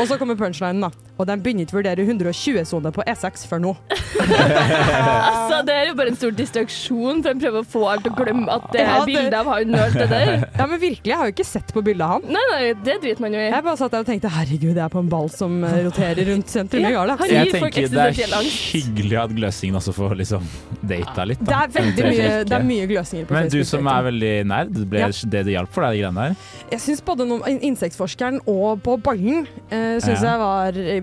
[0.00, 0.90] Og så kommer punchlinen, da.
[1.20, 3.74] Og de begynner ikke å vurdere 120-sone på E6 før nå.
[5.30, 8.12] Altså, det er jo bare en stor distraksjon for å prøve å få alt til
[8.14, 10.32] å glemme at det Ja, er det- bildet av han og alt det der.
[10.60, 12.26] Ja, men virkelig, jeg har jo ikke sett på bildet av han.
[12.36, 13.48] Nei, nei, det driter man jo i.
[13.50, 16.30] Jeg bare satt der og tenkte herregud, jeg er på en ball som eh, roterer
[16.30, 16.84] rundt sentrum.
[16.90, 17.30] Gjør det.
[17.30, 20.46] Jeg tenker det er hyggelig at Gløsingen også får liksom
[20.86, 21.40] data litt.
[21.44, 24.72] Det er veldig mye, det er mye gløsinger på Men du som er veldig nerd,
[24.90, 25.08] ble Ja.
[25.10, 26.36] det det hjalp for deg, de greiene der?
[26.70, 27.26] Jeg syns både
[27.70, 30.30] insektforskeren og på ballen uh, syns Ja.
[30.30, 31.02] jeg var eh,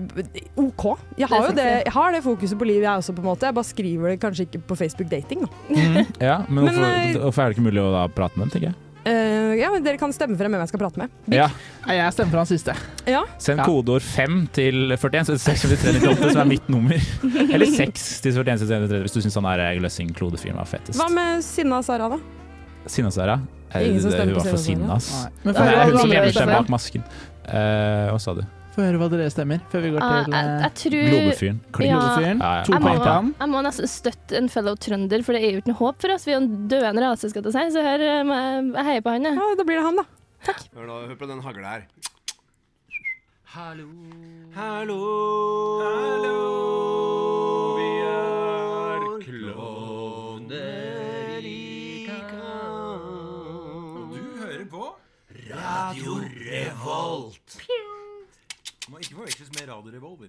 [0.60, 0.84] OK.
[1.18, 3.48] Jeg har jo det, jeg har det fokuset på livet, jeg også, på en måte.
[3.48, 5.48] Jeg bare skriver det kanskje ikke på Facebook dating, da.
[6.30, 8.54] Ja, men, Men, hvorfor, eh, hvorfor er det ikke mulig å da prate med dem,
[8.56, 8.78] tenker jeg?
[9.08, 11.12] Uh, ja, men Dere kan stemme frem hvem jeg skal prate med.
[11.32, 11.46] Ja,
[11.86, 12.74] Jeg stemmer for han siste.
[13.08, 17.06] Ja, Send kodeord 5 til 41 så er det 69398, som er mitt nummer.
[17.54, 20.98] Eller 6 til 41 393 hvis du syns han er Gløssing Klodefyren var fetest.
[21.00, 22.20] Hva med Sinna Sara, da?
[22.90, 23.38] Sinna Sara?
[23.70, 26.70] Eh, Ingen som stemmer Hun på var for Sinna høre, hun som gjemmer seg bak
[26.72, 27.08] masken.
[27.48, 28.44] Uh, hva sa du?
[28.78, 31.56] Få høre hva dere stemmer, før vi går Ah, til jeg, eh, jeg tror Globefyren.
[31.58, 31.66] Ja.
[31.98, 32.38] Globefyren.
[32.44, 33.32] Ja, jeg må, poeng til han.
[33.40, 36.10] jeg må nesten støtte en fellow trønder, for det er jo ikke noe håp for
[36.14, 36.22] oss.
[36.28, 39.26] Vi er en døende rase, skal jeg si, så her eh, jeg- heier på han.
[39.26, 39.34] jeg.
[39.34, 40.04] Ja, Da blir det han, da.
[40.46, 41.82] Hør, da, hør på den hagla her.
[43.50, 43.90] Hallo.
[44.54, 45.02] Hallo.
[45.82, 46.38] Hallo.
[47.78, 50.54] Vi er klovner
[51.42, 53.02] i kamp.
[53.98, 54.94] Og du hører på
[55.50, 57.47] Radio Revolt.
[59.18, 60.28] Forveksles med Radio Revolver.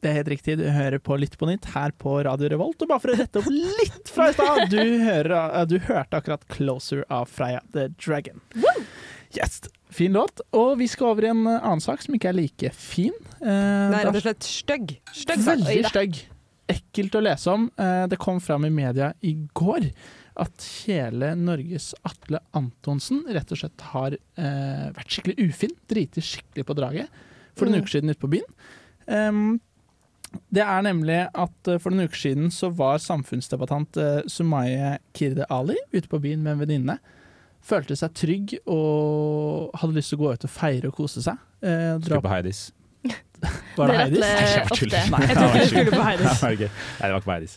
[0.00, 2.80] Det er helt riktig, du hører på Litt på nytt her på Radio Revolt.
[2.82, 6.46] Og bare for å rette opp litt fra i stad, du, eh, du hørte akkurat
[6.48, 8.40] 'Closer' av Freya the Dragon.
[9.36, 10.40] Yes, Fin låt.
[10.52, 13.12] Og vi skal over i en eh, annen sak som ikke er like fin.
[13.40, 14.96] Eh, Det er rett og slett stygg.
[15.12, 15.58] Stygg sak.
[15.58, 16.20] Veldig stygg.
[16.70, 17.70] Ekkelt å lese om.
[17.78, 19.90] Eh, Det kom fram i media i går
[20.36, 25.76] at hele Norges Atle Antonsen rett og slett har eh, vært skikkelig ufin.
[25.86, 27.08] Driti skikkelig på draget
[27.56, 27.84] for noen Mm.
[27.84, 28.54] uker siden ute på byen.
[29.06, 29.60] Um,
[30.54, 35.44] det er nemlig at eh, for noen uker siden så var samfunnsdebattant eh, Sumaye Kirde
[35.50, 36.98] Ali ute på byen med en venninne.
[37.60, 41.36] Følte seg trygg og hadde lyst til å gå ut og feire og kose seg.
[41.62, 42.70] Eh, dra på Heidis.
[43.80, 44.20] Var det Det Heidis?
[44.20, 44.98] Nei, jeg bare tuller.
[45.00, 45.10] ofte.
[45.10, 46.42] Nei, Jeg det tror ikke du skulle på Heidis.
[46.42, 46.68] Nei, det
[47.00, 47.54] var ikke- på Heidis.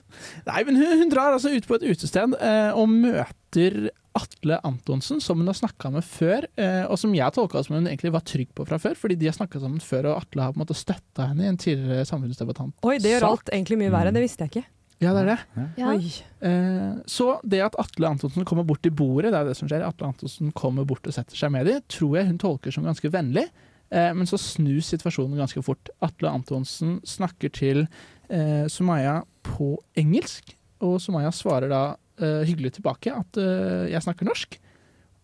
[0.48, 5.20] Nei, men hun, hun drar altså ut på et utested eh, og møter Atle Antonsen,
[5.26, 8.22] som hun har snakka med før, eh, og som jeg tolka som hun egentlig var
[8.22, 10.66] trygg på fra før, fordi de har snakka sammen før, og Atle har på en
[10.68, 12.76] måte støtta henne i en tidligere samfunnsdebattant.
[12.86, 14.14] Oi, det gjør alt egentlig mye verre.
[14.14, 14.66] Det visste jeg ikke.
[15.02, 15.66] Ja, det er det.
[15.82, 15.88] Ja.
[15.90, 16.14] Oi.
[16.46, 19.82] Eh, så det at Atle Antonsen kommer bort til bordet, det er det som skjer.
[19.84, 23.10] Atle Antonsen kommer bort og setter seg med dem, tror jeg hun tolker som ganske
[23.12, 23.48] vennlig.
[23.94, 25.92] Eh, men så snus situasjonen ganske fort.
[26.04, 27.84] Atle Antonsen snakker til
[28.30, 31.84] eh, Sumaya på engelsk, og Sumaya svarer da
[32.18, 34.58] eh, hyggelig tilbake at eh, jeg snakker norsk.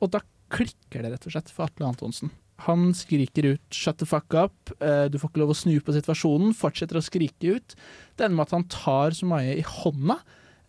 [0.03, 0.21] Og da
[0.53, 2.32] klikker det rett og slett for Atle Antonsen.
[2.67, 5.95] Han skriker ut 'shut the fuck up', eh, du får ikke lov å snu på
[5.95, 7.75] situasjonen, fortsetter å skrike ut.
[8.17, 10.19] Det ender med at han tar Sumaya i hånda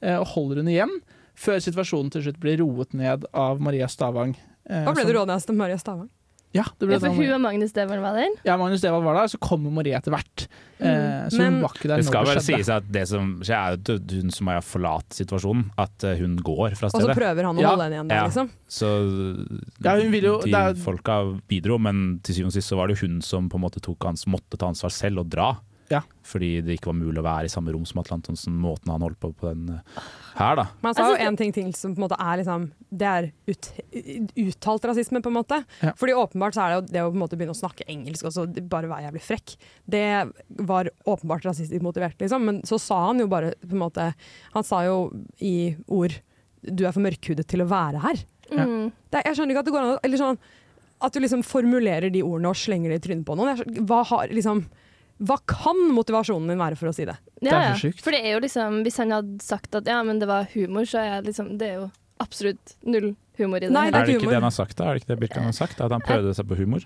[0.00, 0.94] eh, og holder henne igjen,
[1.34, 4.36] før situasjonen til slutt blir roet ned av Maria Stavang.
[4.70, 6.08] Hva ble du det rådet til Maria Stavang?
[6.52, 8.28] Ja, det ble Ja, for sånn- hun og Magnus Devold var der.
[8.44, 10.48] ja, Magnus Devold var der, så kommer Marie etter hvert.
[10.80, 13.54] Eh, så Men- hun var ikke der Det skal vel sies at det som skjer,
[13.54, 17.08] er jo at hun som har forlatt situasjonen, at eh, hun går fra stedet.
[17.08, 17.68] Og så prøver han å Ja.
[17.68, 18.26] holde henne igjen der, Ja.
[18.26, 18.50] liksom.
[18.68, 19.46] Så
[19.84, 22.76] Ja, hun vil jo- de det er- folka bidro, men til syvende og sist så
[22.76, 25.56] var det hun som på en måte tok hans, måtte ta ansvar selv og dra.
[25.90, 26.00] Ja.
[26.22, 29.02] Fordi det ikke var mulig å være i samme rom som Atle Antonsen, måten han
[29.02, 30.02] holdt på på den eh,
[30.36, 30.64] her, da.
[30.78, 32.68] Men han sa jo en ting til som på en måte er liksom
[33.02, 33.68] Det er ut,
[34.44, 35.58] uttalt rasisme, på en måte.
[35.82, 35.92] Ja.
[35.98, 38.28] Fordi åpenbart så er det jo det å på en måte begynne å snakke engelsk
[38.30, 39.56] og så bare være jævlig frekk.
[39.96, 40.04] Det
[40.70, 42.46] var åpenbart rasistisk motivert, liksom.
[42.46, 44.12] Men så sa han jo bare på en måte
[44.54, 44.96] Han sa jo
[45.42, 46.14] i ord
[46.62, 48.22] Du er for mørkhudet til å være her.
[48.50, 48.90] Mm.
[49.10, 50.38] Det, jeg skjønner ikke at det går an å Eller sånn
[51.00, 53.48] at du liksom formulerer de ordene og slenger det i trynet på noen.
[53.54, 54.58] Jeg, skjønner- hva, har, liksom,
[55.20, 57.16] hva kan motivasjonen din være for å si det?
[57.44, 58.00] Ja, Det er så sjukt.
[58.04, 60.84] For det er jo liksom Hvis han hadde sagt at ja, men det var humor,
[60.88, 63.72] så er jeg liksom Det er jo absolutt null humor i det.
[63.72, 64.30] Nei, Er det det er ikke humor.
[64.32, 64.84] det han har sagt, da?
[64.90, 65.80] Er det ikke det Birkan har sagt?
[65.80, 66.84] At han prøvde seg på humor?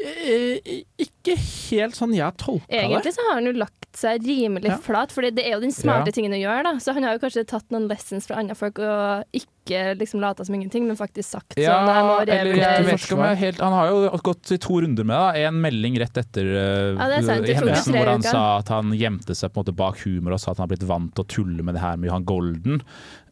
[0.00, 2.80] Eh, Ikke helt sånn jeg tolka det.
[2.86, 4.76] Egentlig så har han jo lagt seg rimelig Ja.
[4.78, 6.12] flat, for det er jo den smarte Ja.
[6.14, 6.62] tingen å gjøre.
[6.62, 10.20] da Så han har jo kanskje tatt noen lessons fra andre folk og ikke liksom
[10.20, 13.36] lata som ingenting, men faktisk sagt sånn jeg må revurdere.
[13.36, 15.44] helt Han har jo gått i to runder med det.
[15.46, 17.46] En melding rett etter uh, Ja, det er sant.
[17.46, 18.30] Det hendelsen hvor han uker.
[18.30, 20.76] sa at han gjemte seg på en måte bak humor og sa at han har
[20.76, 22.82] blitt vant til å tulle med det her med Johan Golden.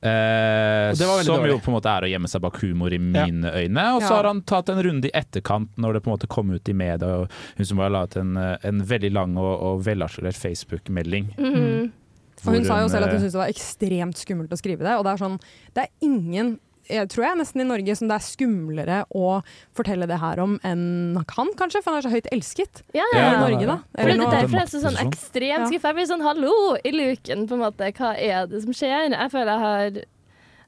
[0.01, 1.51] Eh, som dårlig.
[1.51, 3.85] jo på en måte er å gjemme seg bak humor i mine øyne.
[3.97, 4.17] Og så Ja.
[4.17, 6.73] har han tatt en runde i etterkant når det på en måte kom ut i
[6.73, 7.09] media.
[7.23, 11.35] Og hun som har laget en, eh, en veldig lang og, og velartikulert Facebook-melding.
[11.37, 11.93] Mhm.
[12.47, 14.59] Og hun hvor sa jo selv at hun eh, syntes det var ekstremt skummelt å
[14.61, 14.95] skrive det.
[14.99, 15.41] Og det er sånn,
[15.75, 19.39] det er ingen jeg tror jeg nesten i Norge som det er skumlere å
[19.77, 22.83] fortelle det her om enn han, kanskje, for han er så høyt elsket.
[22.97, 23.31] Ja, Ja, ja.
[23.33, 23.79] I Norge, ja.
[23.95, 25.67] Eller For det derfor er jeg så sånn ekstremt Ja.
[25.71, 25.89] skuffa.
[25.93, 27.93] Jeg blir sånn hallo i luken, på en måte.
[27.93, 29.11] Hva er det som skjer?
[29.13, 30.05] Jeg føler jeg har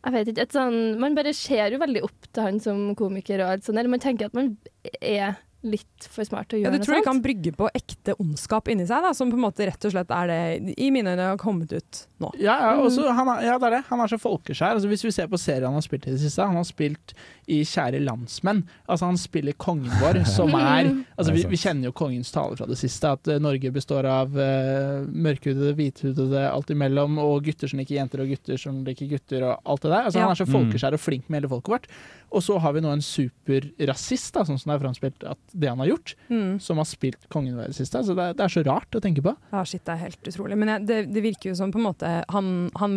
[0.00, 3.42] jeg vet ikke, et sånn, Man bare ser jo veldig opp til han som komiker,
[3.44, 4.56] og alt sånt, eller man tenker at man
[5.02, 7.66] er litt for smart til å Ja, sånt du tror de noe kan brygge på
[7.76, 10.90] ekte ondskap inni seg, da, som på en måte rett og slett er det i
[10.94, 12.30] mine øyne har kommet ut nå.
[12.40, 13.82] Ja, ja, også, han, er- ja, det er det.
[13.90, 14.74] Han er så folkeskjær.
[14.78, 17.14] Altså, hvis vi ser på serier han har spilt i det siste, han har spilt
[17.50, 18.62] i Kjære landsmenn.
[18.88, 22.68] Altså, han spiller kongen vår, som er altså, vi, vi kjenner jo kongens tale fra
[22.70, 27.80] det siste, at uh, Norge består av uh, mørkhudede, hvithudede, alt imellom, og gutter som
[27.82, 30.04] liker jenter, og gutter som liker gutter, og alt det der.
[30.08, 30.28] Altså, Ja.
[30.28, 31.86] Han er så folkeskjær og flink med hele folket vårt.
[32.30, 35.70] Og så har vi nå en superrasist, da, sånn som det er framspilt at det
[35.70, 36.60] han har gjort, Mm.
[36.62, 38.02] som har spilt kongen det siste.
[38.06, 39.34] Så det, er, det er så rart å tenke på.
[39.52, 40.58] Ja, shit, det er helt utrolig.
[40.60, 42.96] Men jeg, det, det virker jo som på en måte han, han,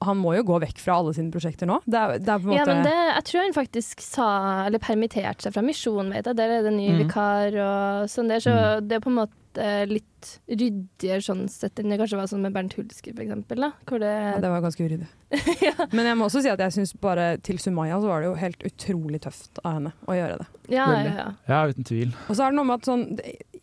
[0.00, 1.80] han må jo gå vekk fra alle sine prosjekter nå.
[1.84, 4.28] Det er, det er på en måte Ja, men det, jeg tror han faktisk sa,
[4.64, 6.40] eller permitterte seg fra Misjon, vet jeg.
[6.40, 7.00] Der er det ny mm.
[7.04, 9.40] vikar og sånn der, så det er på en måte
[9.88, 10.10] litt
[10.48, 13.60] ryddigere sånn sett enn det kanskje var sånn med Bernt Hulsker, for eksempel.
[13.66, 15.08] Da, hvor det, ja, det var ganske uryddig.
[15.96, 18.38] Men jeg må også si at jeg syns bare til Sumaya så var det jo
[18.40, 20.48] helt utrolig tøft av henne å gjøre det.
[20.74, 21.28] ja, ja, ja.
[21.50, 22.14] Ja, uten tvil.
[22.28, 23.06] Og så er det noe med at sånn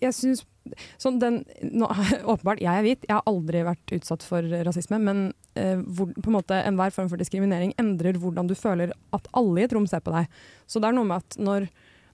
[0.01, 0.45] Jeg syns
[1.01, 1.87] sånn den nå,
[2.31, 5.23] Åpenbart, jeg er hvit, jeg har aldri vært utsatt for rasisme, men
[5.57, 9.61] eh, hvor, på en måte enhver form for diskriminering endrer hvordan du føler at alle
[9.63, 10.29] i et rom ser på deg.
[10.69, 11.67] Så det er noe med at når,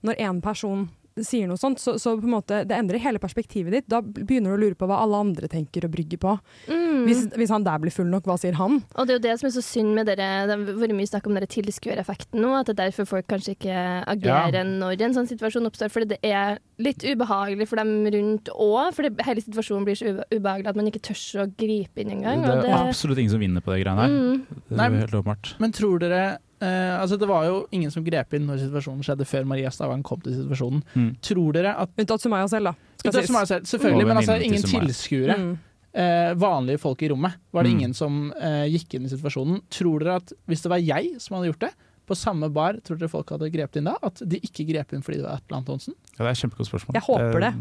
[0.08, 0.88] når en person
[1.26, 3.88] sier noe sånt, så, så på en måte det endrer hele perspektivet ditt.
[3.88, 6.34] Da begynner du å lure på hva alle andre tenker og brygger på.
[6.68, 7.04] Mm.
[7.06, 8.80] Hvis, hvis han der blir full nok, hva sier han?
[8.94, 11.10] Og det er jo det som er så synd med dere, det har vært mye
[11.10, 13.76] snakk om dere tilskuereffekten nå, at det er derfor folk kanskje ikke
[14.14, 14.64] agerer Ja.
[14.64, 15.92] når en sånn situasjon oppstår.
[15.94, 20.68] Fordi det er litt ubehagelig for dem rundt òg, fordi hele situasjonen blir så ubehagelig
[20.72, 22.42] at man ikke tør å gripe inn engang.
[22.44, 24.08] Det og er det- absolutt ingen som vinner på det greiene her.
[24.08, 24.46] Mm.
[24.68, 25.54] Det er jo helt åpenbart.
[25.58, 29.26] Men tror dere eh, altså Det var jo ingen som grep inn når situasjonen skjedde,
[29.28, 30.82] før Maria Stavang kom til situasjonen.
[30.94, 31.08] Mm.
[31.22, 32.74] Tror dere at Unntatt Sumaya selv, da.
[32.98, 33.26] Skal Unntatt.
[33.30, 35.38] Sumaya selv, Selvfølgelig, men altså ingen tilskuere.
[35.38, 35.56] Mm.
[35.98, 37.38] Uh, vanlige folk i rommet.
[37.50, 37.78] Var det Mm.
[37.78, 39.62] ingen som uh, gikk inn i situasjonen?
[39.72, 41.70] Tror dere at hvis det var jeg som hadde gjort det,
[42.08, 43.96] på samme bar, tror dere folk hadde grepet inn da?
[44.02, 45.94] At de ikke grep inn fordi det var Atle Antonsen?
[46.18, 46.94] Ja, det er et kjempegodt spørsmål.
[46.98, 47.52] Jeg håper det.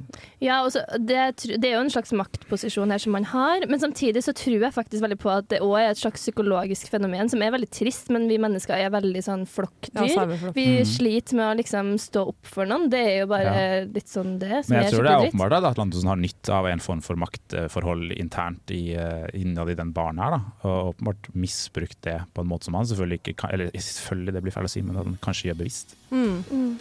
[0.41, 1.19] Ja, også, det,
[1.61, 4.73] det er jo en slags maktposisjon her som man har, men samtidig så tror jeg
[4.73, 8.09] faktisk veldig på at det òg er et slags psykologisk fenomen som er veldig trist,
[8.09, 10.13] men vi mennesker er veldig sånn Ja, flokkdyr.
[10.15, 10.55] saueflokk.
[10.57, 10.85] Vi Mm.
[10.89, 12.89] sliter med å liksom stå opp for noen.
[12.89, 14.65] Det er jo bare litt sånn det.
[14.65, 16.79] Som Men jeg er tror det er åpenbart at Atle Antonsen har nytt av en
[16.79, 20.31] form for maktforhold internt i, eh, innad i den baren her.
[20.31, 20.41] Da.
[20.69, 24.43] Og åpenbart misbrukt det på en måte som han selvfølgelig ikke kan Eller selvfølgelig, det
[24.43, 25.95] blir feil å si, men at han kanskje gjør bevisst.
[26.11, 26.43] Mm.
[26.51, 26.77] Mm.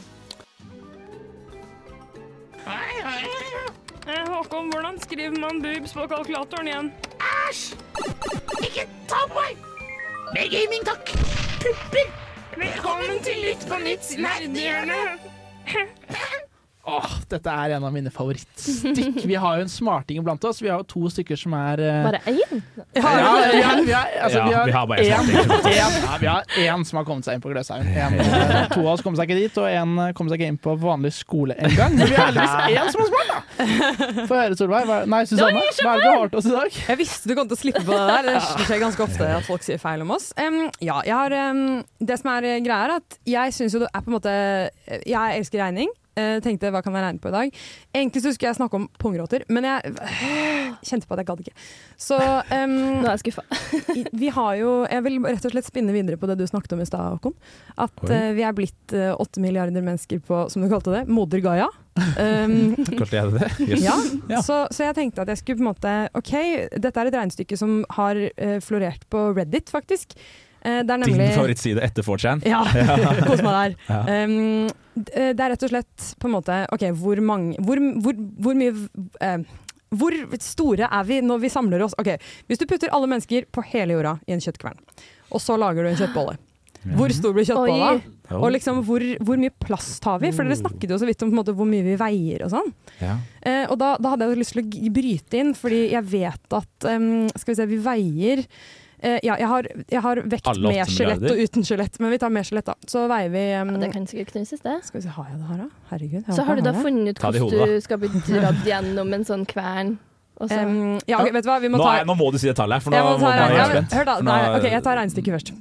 [4.07, 6.93] Håkon, hvordan skriver man boobs på kalkulatoren igjen?
[7.49, 7.75] Æsj!
[8.63, 9.61] Ikke ta på meg!
[10.35, 11.13] Begaming takk!
[11.63, 12.03] Puppy,
[12.57, 15.01] Velkommen til litt på nytt nerdehjørne!
[16.87, 19.25] Åh, dette er en av mine favorittstikk.
[19.27, 20.61] Vi har jo en smarting blant oss.
[20.63, 22.05] Vi har jo to stykker som er uh...
[22.07, 22.61] Bare én?
[22.95, 25.89] Ja, vi har, vi har, altså, Ja, vi har, vi har bare en en, ja,
[26.21, 27.91] vi har én som har kommet seg inn på Gløshaugen.
[27.91, 30.61] En, eh, To av oss kom seg ikke dit, og én kom seg ikke inn
[30.63, 31.99] på vanlig skole en gang.
[31.99, 33.67] Men vi har heldigvis én som er smart, da!
[34.31, 34.95] Få høre, Solveig.
[35.11, 35.67] Nei, Susanne.
[35.83, 36.81] Hva er det du har til oss i dag?
[36.93, 38.31] Jeg visste du kom til å slippe på det der.
[38.31, 40.31] Det skjer ganske ofte at folk sier feil om oss.
[40.39, 43.83] Um, ja, jeg har, um, det som er eh, greia er at jeg syns jo
[43.83, 44.35] det er på en måte
[45.03, 45.91] Jeg elsker regning.
[46.19, 47.61] Eh, tenkte hva kan jeg regne på i dag?
[47.95, 49.95] Egentlig så skulle jeg snakke om pungrotter, men jeg
[50.89, 51.55] kjente på at jeg gadd ikke.
[52.01, 53.45] Så um, Nå er jeg skuffa.
[54.23, 56.85] vi har jo Jeg vil rett og slett spinne videre på det du snakket om
[56.85, 57.37] i stad, Håkon.
[57.87, 61.45] At eh, vi er blitt eh, åtte milliarder mennesker på, som du kalte det, moder
[61.45, 61.69] Gaia.
[62.21, 63.67] Um, Kalte jeg det det?
[63.71, 63.81] Yes.
[63.81, 63.95] ja,
[64.29, 64.41] Ja.
[64.45, 66.33] Så, så jeg tenkte at jeg skulle på en måte OK,
[66.77, 68.21] dette er et regnestykke som har
[68.65, 70.13] florert på Reddit, faktisk.
[70.67, 72.43] Eh, det er Din favorittside etter 4chan?
[72.49, 72.65] Ja,
[73.29, 73.77] kos meg der.
[73.91, 74.25] Ja.
[74.25, 78.57] Um, det er rett og slett på en måte OK, hvor mange Hvor, hvor, hvor
[78.57, 79.57] mye uh,
[79.97, 81.95] hvor store er vi når vi samler oss?
[82.01, 82.17] Ok,
[82.49, 84.81] Hvis du putter alle mennesker på hele jorda i en kjøttkvern,
[85.31, 86.35] og så lager du en kjøttbolle.
[86.97, 87.93] Hvor stor blir kjøttbolla?
[88.37, 90.33] Og liksom, hvor, hvor mye plass tar vi?
[90.35, 92.53] For dere snakket jo så vidt om på en måte, hvor mye vi veier og
[92.53, 92.73] sånn.
[92.99, 93.17] Ja.
[93.43, 96.89] Eh, og da, da hadde jeg lyst til å bryte inn, fordi jeg vet at
[96.91, 98.45] um, Skal vi se, vi veier
[99.01, 102.19] eh, Ja, jeg har, jeg har vekt Alle med skjelett og uten skjelett, men vi
[102.23, 102.75] tar med skjelett, da.
[102.89, 104.79] Så veier vi um, Ja, det kan sikkert knuses, det.
[104.89, 105.69] Skal vi se, har jeg det her, da?
[105.93, 106.35] Herregud.
[106.37, 109.97] Så har du da funnet ut hvordan du skal bli dratt gjennom en sånn kvern?
[110.37, 112.37] Og så Em, ja, okay, vet du hva, vi må Nå, ta nå må du
[112.41, 113.95] si det tallet for nå jeg må ta, være spent.
[113.97, 115.53] Hør da, nei, ok, jeg tar regnestykket først.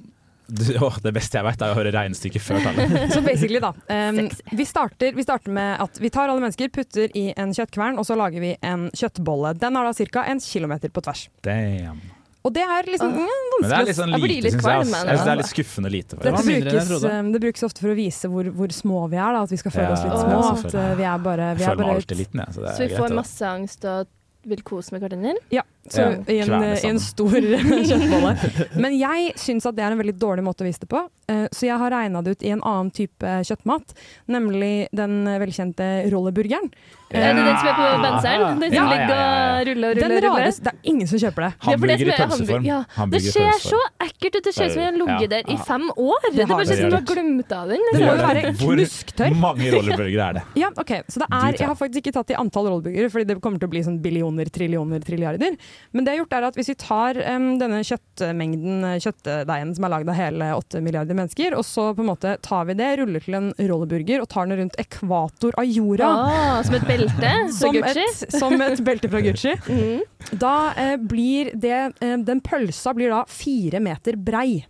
[0.45, 2.91] Du- åh, det beste jeg vet, er å høre regnestykket før tallet.
[3.15, 3.71] Så basically, da.
[3.89, 7.97] Um, vi, starter, vi starter med at vi tar alle mennesker, putter i en kjøttkvern,
[7.97, 9.55] og så lager vi en kjøttbolle.
[9.57, 10.25] Den har da ca.
[10.29, 11.29] en kilometer på tvers.
[11.47, 12.03] Damn.
[12.45, 14.91] Og det er liksom mm, vanskelig det er litt sånn Jeg blir lite, litt kvalm,
[14.93, 15.07] jeg.
[15.09, 16.17] Jeg det er litt skuffende lite.
[16.21, 19.53] Jeg brukes, det brukes ofte for å vise hvor, hvor små vi er, da, at
[19.55, 20.41] vi skal føle Ja, oss litt ja, små.
[20.69, 22.55] At eh, vi er bare, Jeg vi er føler meg bare alltid liten, jeg.
[22.57, 22.99] Så det Så vi greit.
[23.01, 24.11] får masse angst og
[24.45, 25.33] vil kose med hverandre?
[25.55, 27.35] Ja, så Ja, i, en, i en stor
[27.89, 28.33] kjøttbolle.
[28.83, 31.45] Men jeg syns at det er en veldig dårlig måte å vise det på, eh,
[31.53, 33.95] så jeg har regna det ut i en annen type kjøttmat,
[34.31, 36.71] nemlig den velkjente rolleburgeren.
[37.15, 38.59] Er det den som er på benseren?
[38.59, 39.51] Den som Ja, ja, ligger ja, ja.
[39.59, 40.15] og ruller og ruller?
[40.15, 41.49] Den rareste Det er ingen som kjøper det.
[41.53, 42.65] Ja, Hamburger i pølseform.
[42.65, 42.79] Ja.
[43.13, 44.47] Det ser så ekkelt ut.
[44.47, 46.25] Det ser ut som den har ligget der i fem år.
[46.25, 47.85] Det, Det bare ser ut som du har glemt av den.
[47.91, 49.29] Det må jo være knusktørr.
[49.29, 50.43] Hvor mange rolleburgere er det?
[50.65, 50.91] Ja, ok.
[51.13, 53.69] Så det er, jeg har faktisk ikke tatt i antall rolleburgere, fordi det kommer til
[53.69, 55.59] å bli sånn billioner, trillioner, trilliarder.
[55.95, 59.73] Men det jeg har gjort er at hvis vi tar um, denne kjøttmengden, eh, kjøttdeigen
[59.77, 62.75] som er lagd av hele åtte milliarder mennesker, og så på en måte tar vi
[62.79, 66.11] det, ruller til en rolleburger og tar den rundt ekvator av jorda.
[66.11, 68.05] Ah, som et belte fra Gucci.
[68.05, 69.55] et, som et belte fra Gucci.
[69.75, 70.01] Mm.
[70.39, 74.63] Da eh, blir det eh, Den pølsa blir da fire meter brei.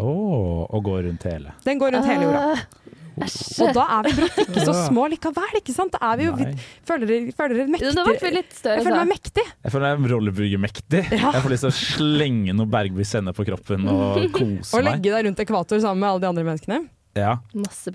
[0.00, 0.12] Å,
[0.66, 1.52] og går rundt hele.
[1.66, 2.54] Den går rundt hele jorda.
[3.22, 3.62] Æsj.
[3.62, 5.92] Og da er vi brått ikke så små likevel, ikke sant?
[5.94, 6.48] Da er vi jo vi,
[6.88, 8.54] Føler dere, føler dere Ja, mektig?
[8.58, 8.74] Større.
[8.80, 9.44] Jeg føler meg mektig.
[9.64, 11.02] Jeg føler meg er rolleburgermektig.
[11.14, 11.30] Ja.
[11.36, 14.90] Jeg får lyst til å slenge noe Bergby sender på kroppen og kose Og meg.
[14.90, 16.80] legge deg rundt ekvator sammen med alle de andre menneskene.
[17.14, 17.92] Ja, Masse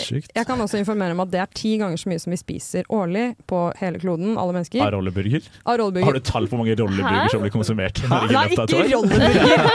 [0.00, 0.30] sjukt.
[0.34, 2.86] jeg kan også informere om at det er ti ganger så mye som vi spiser
[2.88, 5.42] årlig på hele kloden, alle Av mennesker, rolleburger?
[5.68, 8.20] av Har du tall på hvor mange rolleburger som blir konsumert Hæ?
[8.32, 9.68] Nei, ikke rolleburger!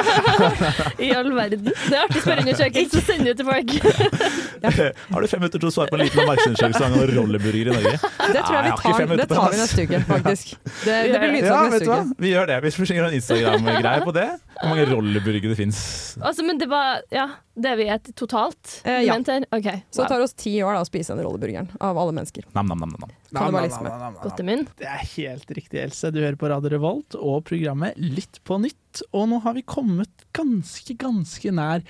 [1.06, 1.64] I all verden.
[1.70, 3.70] Det er artig spørreundersøkelse så sende ut til folk.
[5.14, 7.94] Har du fem minutter til å svare på en liten oppmerksomhetsundersøkelse angående rolleburger i Norge?
[7.94, 10.54] Det tror jeg vi jeg tar, minutter det tar vi neste uke, faktisk.
[10.84, 12.00] Det, det blir Ja, lytsak vet neste du hva?
[12.04, 12.22] uke.
[12.24, 12.58] Vi gjør det.
[12.66, 14.28] Vi springer en Instagram-greie på det.
[14.60, 15.80] Hvor mange rolleburger det fins.
[16.22, 18.82] Altså, men det var Ja, det vi et totalt?
[18.86, 19.18] Eh, ja.
[19.18, 19.84] Okay?
[19.92, 22.48] Så det tar oss ti år da å spise den rolleburgeren av alle mennesker.
[22.56, 23.12] Nam, nam, nam, nam.
[23.34, 23.92] Kannibalisme.
[24.24, 24.66] Godt i munn.
[24.80, 26.12] Det er helt riktig, Else.
[26.14, 29.04] Du hører på Radio Revolt og programmet Lytt på nytt.
[29.14, 31.82] Og nå har vi kommet ganske, ganske nær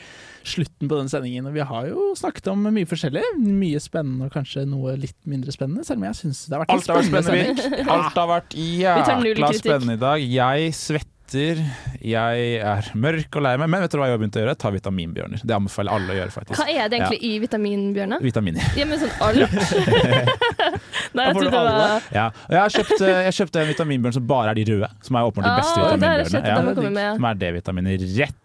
[0.47, 1.47] slutten på den sendingen.
[1.49, 3.23] Og vi har jo snakket om mye forskjellig.
[3.43, 6.76] Mye spennende og kanskje noe litt mindre spennende, selv om jeg syns det har vært
[6.76, 7.80] en Alt har vært spennende spennende, sending.
[7.80, 7.95] Vik.
[7.97, 10.30] Alt har vært jækla spennende i dag.
[10.39, 11.12] Jeg svetter.
[11.34, 14.56] Jeg er mørk og lei meg, men vet du hva jeg har begynt å gjøre?
[14.60, 15.41] Ta vitaminbjørner.
[15.43, 16.60] Det anbefaler alle å gjøre, faktisk.
[16.60, 18.22] Hva er det egentlig i vitaminbjørner?
[18.24, 18.69] Vitaminer.
[18.78, 19.58] Ja, men sånn alt?
[21.13, 22.28] Nei, jeg trodde det var Ja.
[22.34, 25.17] Og jeg har kjøpt, eh, jeg kjøpte en vitaminbjørn som bare er de røde, som
[25.19, 27.04] er åpenbart de beste Ah, jeg sett vitaminbjørnene.
[27.08, 28.39] Ja, som er D-vitaminer rett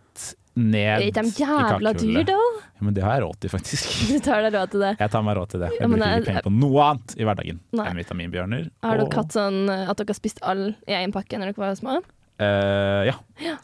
[0.59, 2.27] ned Er de i jævla dyr, kakehullet.
[2.27, 2.39] da?
[2.79, 3.93] Ja, men det har jeg råd til, faktisk.
[4.11, 4.93] Du tar deg råd til det.
[4.99, 5.71] Jeg tar meg råd til det.
[5.77, 7.87] Jeg ja, bruker jeg- ikke penger på noe annet i hverdagen Nei.
[7.93, 8.65] enn vitaminbjørner.
[8.83, 11.63] Har og- dere hatt sånn at dere har spist all i én pakke når dere
[11.63, 12.01] var små?
[12.39, 13.15] Eh, ja.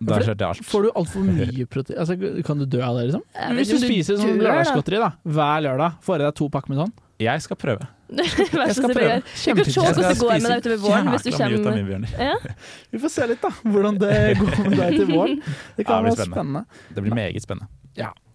[0.00, 0.64] Da For- kjørte jeg alt.
[0.66, 1.98] Får du altfor mye protein?
[2.02, 3.22] Altså, kan du dø av det, liksom?
[3.54, 4.48] Hvis du spiser sånn da.
[4.48, 6.94] lørdagsgodteri da, hver lørdag, får i deg to pakker med sånn.
[7.22, 7.87] Jeg skal prøve.
[8.14, 9.20] Jeg skal prøve.
[9.22, 11.30] Du kan se Jeg hvordan skal det går med spise deg utover våren hvis du
[11.30, 12.34] jækla mye kommer ja.
[12.94, 15.40] Vi får se litt, da, hvordan det går med deg til våren.
[15.78, 16.64] Det kan Ja, det være blir spennende.
[16.98, 17.70] Det blir meget spennende.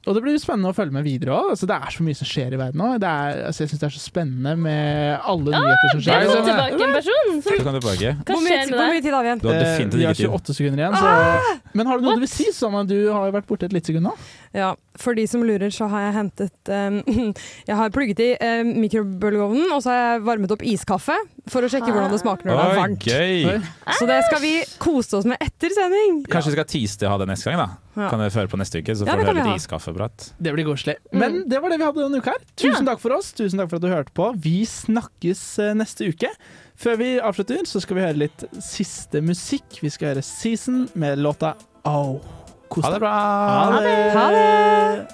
[0.10, 1.52] Og det blir jo spennende å følge med videre òg.
[1.54, 2.88] Altså, det er så mye som skjer i verden nå.
[2.98, 6.24] Det er, altså, jeg syns det er så spennende med alle nyheter som skjer.
[6.24, 6.32] skjer.
[6.34, 7.30] fått tilbake en person!
[7.46, 8.14] Kan du tilbake.
[8.18, 8.74] hva Hvor mye, deg?
[8.74, 9.44] hvor mye tid har vi igjen?
[9.44, 10.26] Du har definitivt ikke tid.
[10.26, 12.82] vi har 28 sekunder igjen, så Men har du noe du vil si, Sanna?
[12.90, 14.16] Du har jo vært borte et lite sekund nå.
[14.56, 17.00] Ja, for de som lurer, så har jeg hentet um,
[17.70, 21.16] Jeg har plugget i um, mikrobølgeovnen, og så har jeg varmet opp iskaffe
[21.50, 23.06] for å sjekke hvordan det smaker når det er varmt.
[23.14, 23.60] Oi.
[24.00, 26.24] Så det skal vi kose oss med etter sending.
[26.30, 27.70] Kanskje vi skal tease det å ha det neste gang, da?
[28.00, 28.10] Ja.
[28.10, 30.28] Kan dere føre på neste uke, så får ja, dere høre litt iskaffeprat.
[30.40, 30.98] Det blir koselig.
[31.14, 32.50] Men det var det vi hadde denne uka her.
[32.60, 33.32] Tusen takk for oss.
[33.38, 34.32] Tusen takk for at du hørte på.
[34.42, 36.32] Vi snakkes eh, neste uke.
[36.80, 39.82] Før vi avslutter, så skal vi høre litt siste musikk.
[39.84, 41.58] Vi skal høre Season med låta
[41.88, 42.39] Oh.
[42.70, 43.10] Kos Ha det bra!
[43.10, 44.12] Ha det.
[44.14, 45.08] Ha det!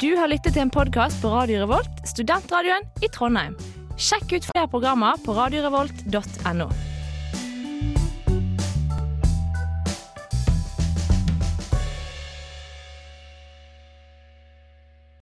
[0.00, 3.54] Du har lyttet til en podkast på Radio Revolt, studentradioen i Trondheim.
[3.98, 6.68] Sjekk ut flere programmer på radiorevolt.no.